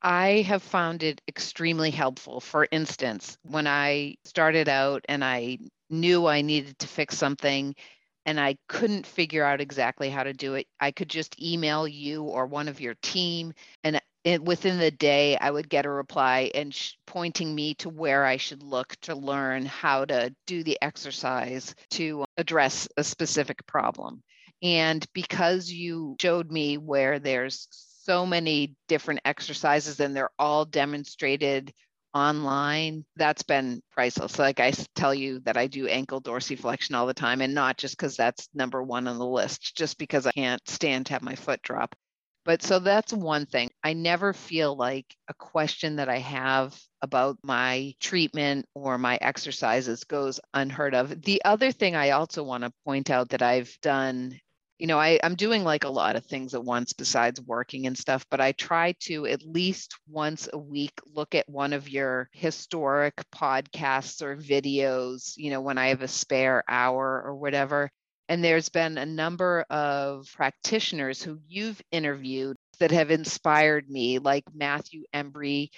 I 0.00 0.42
have 0.46 0.62
found 0.62 1.02
it 1.02 1.20
extremely 1.28 1.90
helpful. 1.90 2.40
For 2.40 2.66
instance, 2.70 3.36
when 3.42 3.66
I 3.66 4.16
started 4.24 4.68
out 4.68 5.04
and 5.08 5.24
I 5.24 5.58
knew 5.90 6.26
I 6.26 6.40
needed 6.42 6.78
to 6.78 6.86
fix 6.86 7.18
something 7.18 7.74
and 8.24 8.38
I 8.38 8.56
couldn't 8.68 9.06
figure 9.06 9.44
out 9.44 9.60
exactly 9.60 10.08
how 10.08 10.22
to 10.22 10.32
do 10.32 10.54
it, 10.54 10.66
I 10.80 10.92
could 10.92 11.10
just 11.10 11.40
email 11.42 11.88
you 11.88 12.22
or 12.22 12.46
one 12.46 12.68
of 12.68 12.80
your 12.80 12.94
team 13.02 13.52
and 13.82 14.00
it, 14.24 14.42
within 14.42 14.78
the 14.78 14.90
day 14.90 15.36
I 15.36 15.50
would 15.50 15.68
get 15.68 15.86
a 15.86 15.90
reply 15.90 16.50
and 16.54 16.74
sh- 16.74 16.94
pointing 17.06 17.54
me 17.54 17.74
to 17.76 17.88
where 17.88 18.24
I 18.24 18.36
should 18.36 18.62
look 18.62 18.96
to 19.02 19.14
learn 19.14 19.64
how 19.64 20.04
to 20.06 20.34
do 20.46 20.62
the 20.64 20.78
exercise 20.82 21.74
to 21.92 22.24
address 22.36 22.88
a 22.96 23.04
specific 23.04 23.66
problem. 23.66 24.22
And 24.62 25.06
because 25.14 25.70
you 25.70 26.16
showed 26.20 26.50
me 26.50 26.78
where 26.78 27.18
there's 27.18 27.68
so 27.70 28.26
many 28.26 28.74
different 28.88 29.20
exercises 29.24 30.00
and 30.00 30.16
they're 30.16 30.30
all 30.38 30.64
demonstrated 30.64 31.72
online 32.14 33.04
that's 33.16 33.42
been 33.42 33.82
priceless 33.92 34.38
like 34.38 34.60
i 34.60 34.72
tell 34.94 35.14
you 35.14 35.40
that 35.40 35.58
i 35.58 35.66
do 35.66 35.86
ankle 35.86 36.20
dorsiflexion 36.22 36.94
all 36.94 37.06
the 37.06 37.12
time 37.12 37.42
and 37.42 37.54
not 37.54 37.76
just 37.76 37.96
because 37.96 38.16
that's 38.16 38.48
number 38.54 38.82
one 38.82 39.06
on 39.06 39.18
the 39.18 39.26
list 39.26 39.76
just 39.76 39.98
because 39.98 40.26
i 40.26 40.32
can't 40.32 40.66
stand 40.66 41.04
to 41.04 41.12
have 41.12 41.22
my 41.22 41.34
foot 41.34 41.60
drop 41.60 41.94
but 42.48 42.62
so 42.62 42.78
that's 42.78 43.12
one 43.12 43.44
thing 43.46 43.70
i 43.84 43.92
never 43.92 44.32
feel 44.32 44.74
like 44.74 45.06
a 45.28 45.34
question 45.34 45.96
that 45.96 46.08
i 46.08 46.18
have 46.18 46.74
about 47.02 47.36
my 47.44 47.92
treatment 48.00 48.64
or 48.74 48.96
my 48.96 49.18
exercises 49.20 50.04
goes 50.04 50.40
unheard 50.54 50.94
of 50.94 51.22
the 51.22 51.42
other 51.44 51.70
thing 51.70 51.94
i 51.94 52.10
also 52.10 52.42
want 52.42 52.64
to 52.64 52.72
point 52.86 53.10
out 53.10 53.28
that 53.28 53.42
i've 53.42 53.76
done 53.82 54.32
you 54.78 54.86
know, 54.86 54.98
I, 55.00 55.18
I'm 55.24 55.34
doing 55.34 55.64
like 55.64 55.82
a 55.82 55.88
lot 55.90 56.14
of 56.14 56.24
things 56.24 56.54
at 56.54 56.64
once 56.64 56.92
besides 56.92 57.40
working 57.40 57.88
and 57.88 57.98
stuff, 57.98 58.24
but 58.30 58.40
I 58.40 58.52
try 58.52 58.94
to 59.06 59.26
at 59.26 59.42
least 59.42 59.96
once 60.08 60.48
a 60.52 60.58
week 60.58 60.92
look 61.04 61.34
at 61.34 61.48
one 61.48 61.72
of 61.72 61.88
your 61.88 62.28
historic 62.32 63.16
podcasts 63.34 64.22
or 64.22 64.36
videos, 64.36 65.32
you 65.36 65.50
know, 65.50 65.60
when 65.60 65.78
I 65.78 65.88
have 65.88 66.02
a 66.02 66.08
spare 66.08 66.62
hour 66.68 67.20
or 67.24 67.34
whatever. 67.34 67.90
And 68.28 68.44
there's 68.44 68.68
been 68.68 68.98
a 68.98 69.06
number 69.06 69.64
of 69.70 70.30
practitioners 70.34 71.22
who 71.22 71.38
you've 71.48 71.80
interviewed 71.90 72.56
that 72.78 72.90
have 72.90 73.10
inspired 73.10 73.88
me, 73.88 74.18
like 74.18 74.44
Matthew 74.54 75.04
Embry 75.14 75.70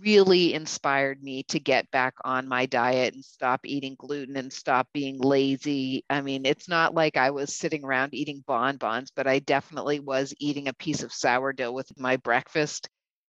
really 0.00 0.54
inspired 0.54 1.22
me 1.22 1.42
to 1.44 1.60
get 1.60 1.90
back 1.90 2.14
on 2.24 2.48
my 2.48 2.66
diet 2.66 3.14
and 3.14 3.24
stop 3.24 3.60
eating 3.64 3.96
gluten 3.98 4.36
and 4.36 4.52
stop 4.52 4.88
being 4.92 5.18
lazy. 5.18 6.04
I 6.08 6.20
mean, 6.20 6.46
it's 6.46 6.68
not 6.68 6.94
like 6.94 7.16
I 7.16 7.30
was 7.30 7.54
sitting 7.56 7.84
around 7.84 8.14
eating 8.14 8.42
bonbons, 8.46 9.10
but 9.14 9.26
I 9.26 9.40
definitely 9.40 10.00
was 10.00 10.34
eating 10.38 10.68
a 10.68 10.74
piece 10.74 11.02
of 11.02 11.12
sourdough 11.12 11.72
with 11.72 11.90
my 11.98 12.16
breakfast 12.16 12.88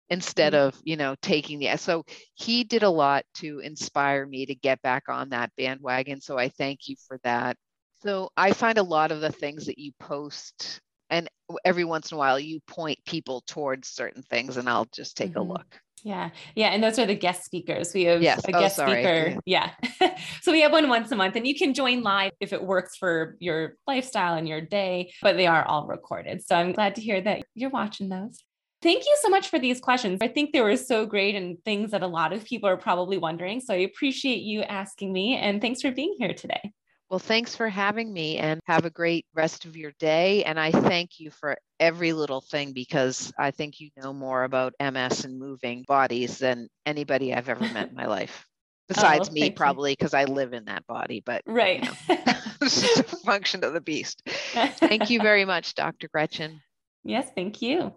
instead 0.10 0.54
mm-hmm. 0.54 0.68
of, 0.68 0.82
you 0.84 0.96
know, 0.96 1.16
taking 1.22 1.60
the 1.60 1.76
so 1.78 2.04
he 2.36 2.64
did 2.64 2.84
a 2.84 2.90
lot 2.90 3.26
to 3.36 3.60
inspire 3.60 4.26
me 4.26 4.46
to 4.46 4.56
get 4.56 4.82
back 4.82 5.04
on 5.10 5.30
that 5.30 5.52
bandwagon. 5.58 6.22
So 6.22 6.38
I 6.38 6.50
thank 6.50 6.88
you 6.88 6.96
for 7.08 7.20
that. 7.24 7.58
So 8.06 8.30
I 8.38 8.54
find 8.54 8.78
a 8.78 8.84
lot 8.84 9.12
of 9.12 9.20
the 9.20 9.32
things 9.32 9.66
that 9.66 9.80
you 9.80 9.92
post 10.00 10.80
and 11.10 11.28
every 11.64 11.84
once 11.84 12.12
in 12.12 12.16
a 12.16 12.20
while 12.20 12.40
you 12.40 12.60
point 12.68 13.00
people 13.06 13.42
towards 13.48 13.88
certain 13.88 14.22
things 14.22 14.58
and 14.58 14.70
I'll 14.70 14.88
just 14.94 15.18
take 15.18 15.32
mm-hmm. 15.32 15.40
a 15.40 15.54
look. 15.54 15.66
Yeah. 16.04 16.30
Yeah. 16.54 16.68
And 16.68 16.84
those 16.84 17.00
are 17.00 17.08
the 17.08 17.16
guest 17.16 17.46
speakers. 17.46 17.96
We 17.96 18.04
have 18.04 18.22
yes. 18.22 18.46
a 18.48 18.56
oh, 18.56 18.60
guest 18.60 18.76
speaker. 18.76 19.40
Yeah. 19.48 19.72
so 20.44 20.52
we 20.52 20.62
have 20.62 20.72
one 20.72 20.88
once 20.88 21.12
a 21.12 21.16
month 21.16 21.36
and 21.36 21.48
you 21.48 21.56
can 21.56 21.74
join 21.74 22.04
live 22.04 22.32
if 22.40 22.54
it 22.54 22.64
works 22.64 22.96
for 22.96 23.38
your 23.40 23.74
lifestyle 23.88 24.36
and 24.36 24.48
your 24.48 24.62
day, 24.62 25.12
but 25.24 25.36
they 25.36 25.48
are 25.48 25.66
all 25.66 25.88
recorded. 25.88 26.46
So 26.46 26.56
I'm 26.56 26.74
glad 26.74 26.96
to 26.96 27.02
hear 27.02 27.22
that 27.22 27.42
you're 27.56 27.72
watching 27.72 28.10
those. 28.10 28.40
Thank 28.84 29.06
you 29.06 29.18
so 29.20 29.30
much 29.30 29.50
for 29.50 29.58
these 29.58 29.80
questions. 29.80 30.20
I 30.22 30.28
think 30.28 30.54
they 30.54 30.62
were 30.62 30.78
so 30.78 31.08
great 31.08 31.34
and 31.34 31.58
things 31.66 31.90
that 31.90 32.04
a 32.04 32.08
lot 32.08 32.34
of 32.34 32.46
people 32.46 32.70
are 32.70 32.78
probably 32.78 33.18
wondering. 33.18 33.62
So 33.62 33.74
I 33.74 33.78
appreciate 33.78 34.44
you 34.44 34.62
asking 34.62 35.12
me 35.12 35.38
and 35.38 35.60
thanks 35.60 35.82
for 35.82 35.90
being 35.90 36.14
here 36.20 36.36
today. 36.36 36.72
Well, 37.10 37.20
thanks 37.20 37.56
for 37.56 37.70
having 37.70 38.12
me 38.12 38.38
and 38.38 38.60
have 38.66 38.86
a 38.86 38.90
great 38.90 39.26
rest 39.36 39.66
of 39.66 39.78
your 39.78 39.92
day. 40.00 40.44
And 40.44 40.60
I 40.60 40.72
thank 40.72 41.20
you 41.20 41.30
for 41.30 41.56
every 41.80 42.14
little 42.14 42.42
thing 42.42 42.74
because 42.74 43.32
I 43.38 43.52
think 43.52 43.80
you 43.80 43.90
know 43.96 44.12
more 44.12 44.44
about 44.44 44.74
MS 44.80 45.26
and 45.26 45.38
moving 45.38 45.84
bodies 45.88 46.40
than 46.40 46.68
anybody 46.86 47.34
I've 47.34 47.50
ever 47.50 47.62
met 47.62 47.90
in 47.90 47.96
my 47.96 48.08
life. 48.08 48.46
Oh, 48.88 48.94
Besides 48.94 49.30
oh, 49.30 49.32
me, 49.32 49.50
probably 49.50 49.94
because 49.94 50.14
I 50.14 50.26
live 50.26 50.54
in 50.54 50.66
that 50.66 50.86
body, 50.86 51.24
but 51.26 51.42
right. 51.48 51.84
You 51.84 51.90
know, 51.90 52.26
it's 52.62 52.82
just 52.82 53.00
a 53.00 53.18
function 53.18 53.64
of 53.64 53.74
the 53.74 53.82
beast. 53.82 54.22
Thank 54.28 55.10
you 55.10 55.20
very 55.20 55.44
much, 55.44 55.74
Dr. 55.74 56.08
Gretchen. 56.08 56.62
Yes, 57.04 57.28
thank 57.34 57.64
you. 57.64 57.96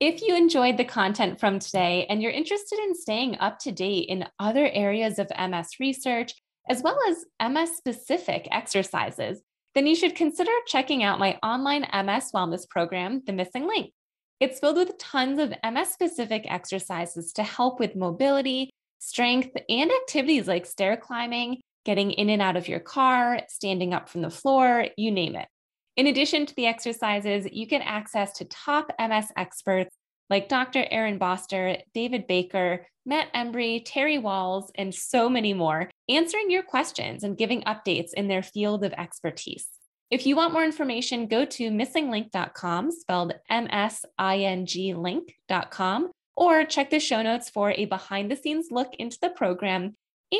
If 0.00 0.20
you 0.20 0.36
enjoyed 0.36 0.76
the 0.76 0.84
content 0.84 1.40
from 1.40 1.58
today 1.58 2.04
and 2.10 2.22
you're 2.22 2.32
interested 2.32 2.78
in 2.80 2.94
staying 2.94 3.38
up 3.38 3.58
to 3.60 3.72
date 3.72 4.10
in 4.10 4.26
other 4.38 4.68
areas 4.70 5.18
of 5.18 5.32
MS 5.38 5.80
research, 5.80 6.34
as 6.68 6.82
well 6.82 6.98
as 7.08 7.24
MS 7.40 7.76
specific 7.76 8.48
exercises, 8.50 9.42
then 9.74 9.86
you 9.86 9.94
should 9.94 10.14
consider 10.14 10.50
checking 10.66 11.02
out 11.02 11.18
my 11.18 11.38
online 11.42 11.82
MS 11.82 12.30
wellness 12.34 12.68
program, 12.68 13.22
The 13.26 13.32
MSing 13.32 13.66
Link. 13.66 13.92
It's 14.40 14.60
filled 14.60 14.76
with 14.76 14.98
tons 14.98 15.38
of 15.38 15.54
MS 15.64 15.90
specific 15.90 16.44
exercises 16.48 17.32
to 17.34 17.42
help 17.42 17.80
with 17.80 17.96
mobility, 17.96 18.70
strength, 18.98 19.56
and 19.68 19.90
activities 19.90 20.46
like 20.46 20.66
stair 20.66 20.96
climbing, 20.96 21.60
getting 21.84 22.12
in 22.12 22.30
and 22.30 22.42
out 22.42 22.56
of 22.56 22.68
your 22.68 22.80
car, 22.80 23.40
standing 23.48 23.92
up 23.92 24.08
from 24.08 24.22
the 24.22 24.30
floor, 24.30 24.86
you 24.96 25.10
name 25.10 25.36
it. 25.36 25.48
In 25.96 26.06
addition 26.08 26.46
to 26.46 26.54
the 26.56 26.66
exercises, 26.66 27.46
you 27.52 27.66
get 27.66 27.82
access 27.84 28.32
to 28.34 28.44
top 28.46 28.90
MS 28.98 29.26
experts 29.36 29.94
like 30.30 30.48
Dr. 30.48 30.86
Aaron 30.90 31.18
Boster, 31.18 31.78
David 31.92 32.26
Baker, 32.26 32.86
Matt 33.06 33.32
Embry, 33.34 33.82
Terry 33.84 34.18
Wahls, 34.18 34.70
and 34.76 34.94
so 34.94 35.28
many 35.28 35.52
more, 35.52 35.90
answering 36.08 36.50
your 36.50 36.62
questions 36.62 37.22
and 37.22 37.36
giving 37.36 37.62
updates 37.62 38.14
in 38.14 38.28
their 38.28 38.42
field 38.42 38.84
of 38.84 38.92
expertise. 38.94 39.66
If 40.10 40.26
you 40.26 40.36
want 40.36 40.52
more 40.52 40.64
information, 40.64 41.26
go 41.26 41.44
to 41.44 41.70
MSingLink.com, 41.70 42.92
spelled 42.92 43.34
M 43.50 43.66
S 43.70 44.04
I 44.18 44.38
N 44.38 44.66
G 44.66 44.94
link.com, 44.94 46.10
or 46.36 46.64
check 46.64 46.90
the 46.90 47.00
show 47.00 47.22
notes 47.22 47.50
for 47.50 47.72
a 47.72 47.84
behind 47.86 48.30
the 48.30 48.36
scenes 48.36 48.68
look 48.70 48.94
into 48.98 49.18
the 49.20 49.30
program 49.30 49.94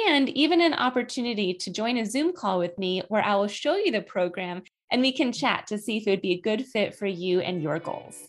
and 0.09 0.29
even 0.31 0.61
an 0.61 0.75
opportunity 0.75 1.55
to 1.55 1.73
join 1.73 1.99
a 1.99 2.07
Zoom 2.07 2.33
call 2.33 2.59
with 2.59 2.77
me 2.79 3.03
where 3.09 3.25
I 3.25 3.37
will 3.37 3.49
show 3.49 3.77
you 3.77 3.93
the 3.93 4.01
program 4.01 4.63
and 4.91 5.01
we 5.01 5.13
can 5.13 5.33
chat 5.33 5.67
to 5.69 5.79
see 5.79 5.99
if 5.99 6.07
it 6.07 6.11
would 6.11 6.23
be 6.23 6.33
a 6.33 6.41
good 6.41 6.67
fit 6.67 6.95
for 6.95 7.07
you 7.07 7.41
and 7.41 7.63
your 7.63 7.79
goals. 7.79 8.29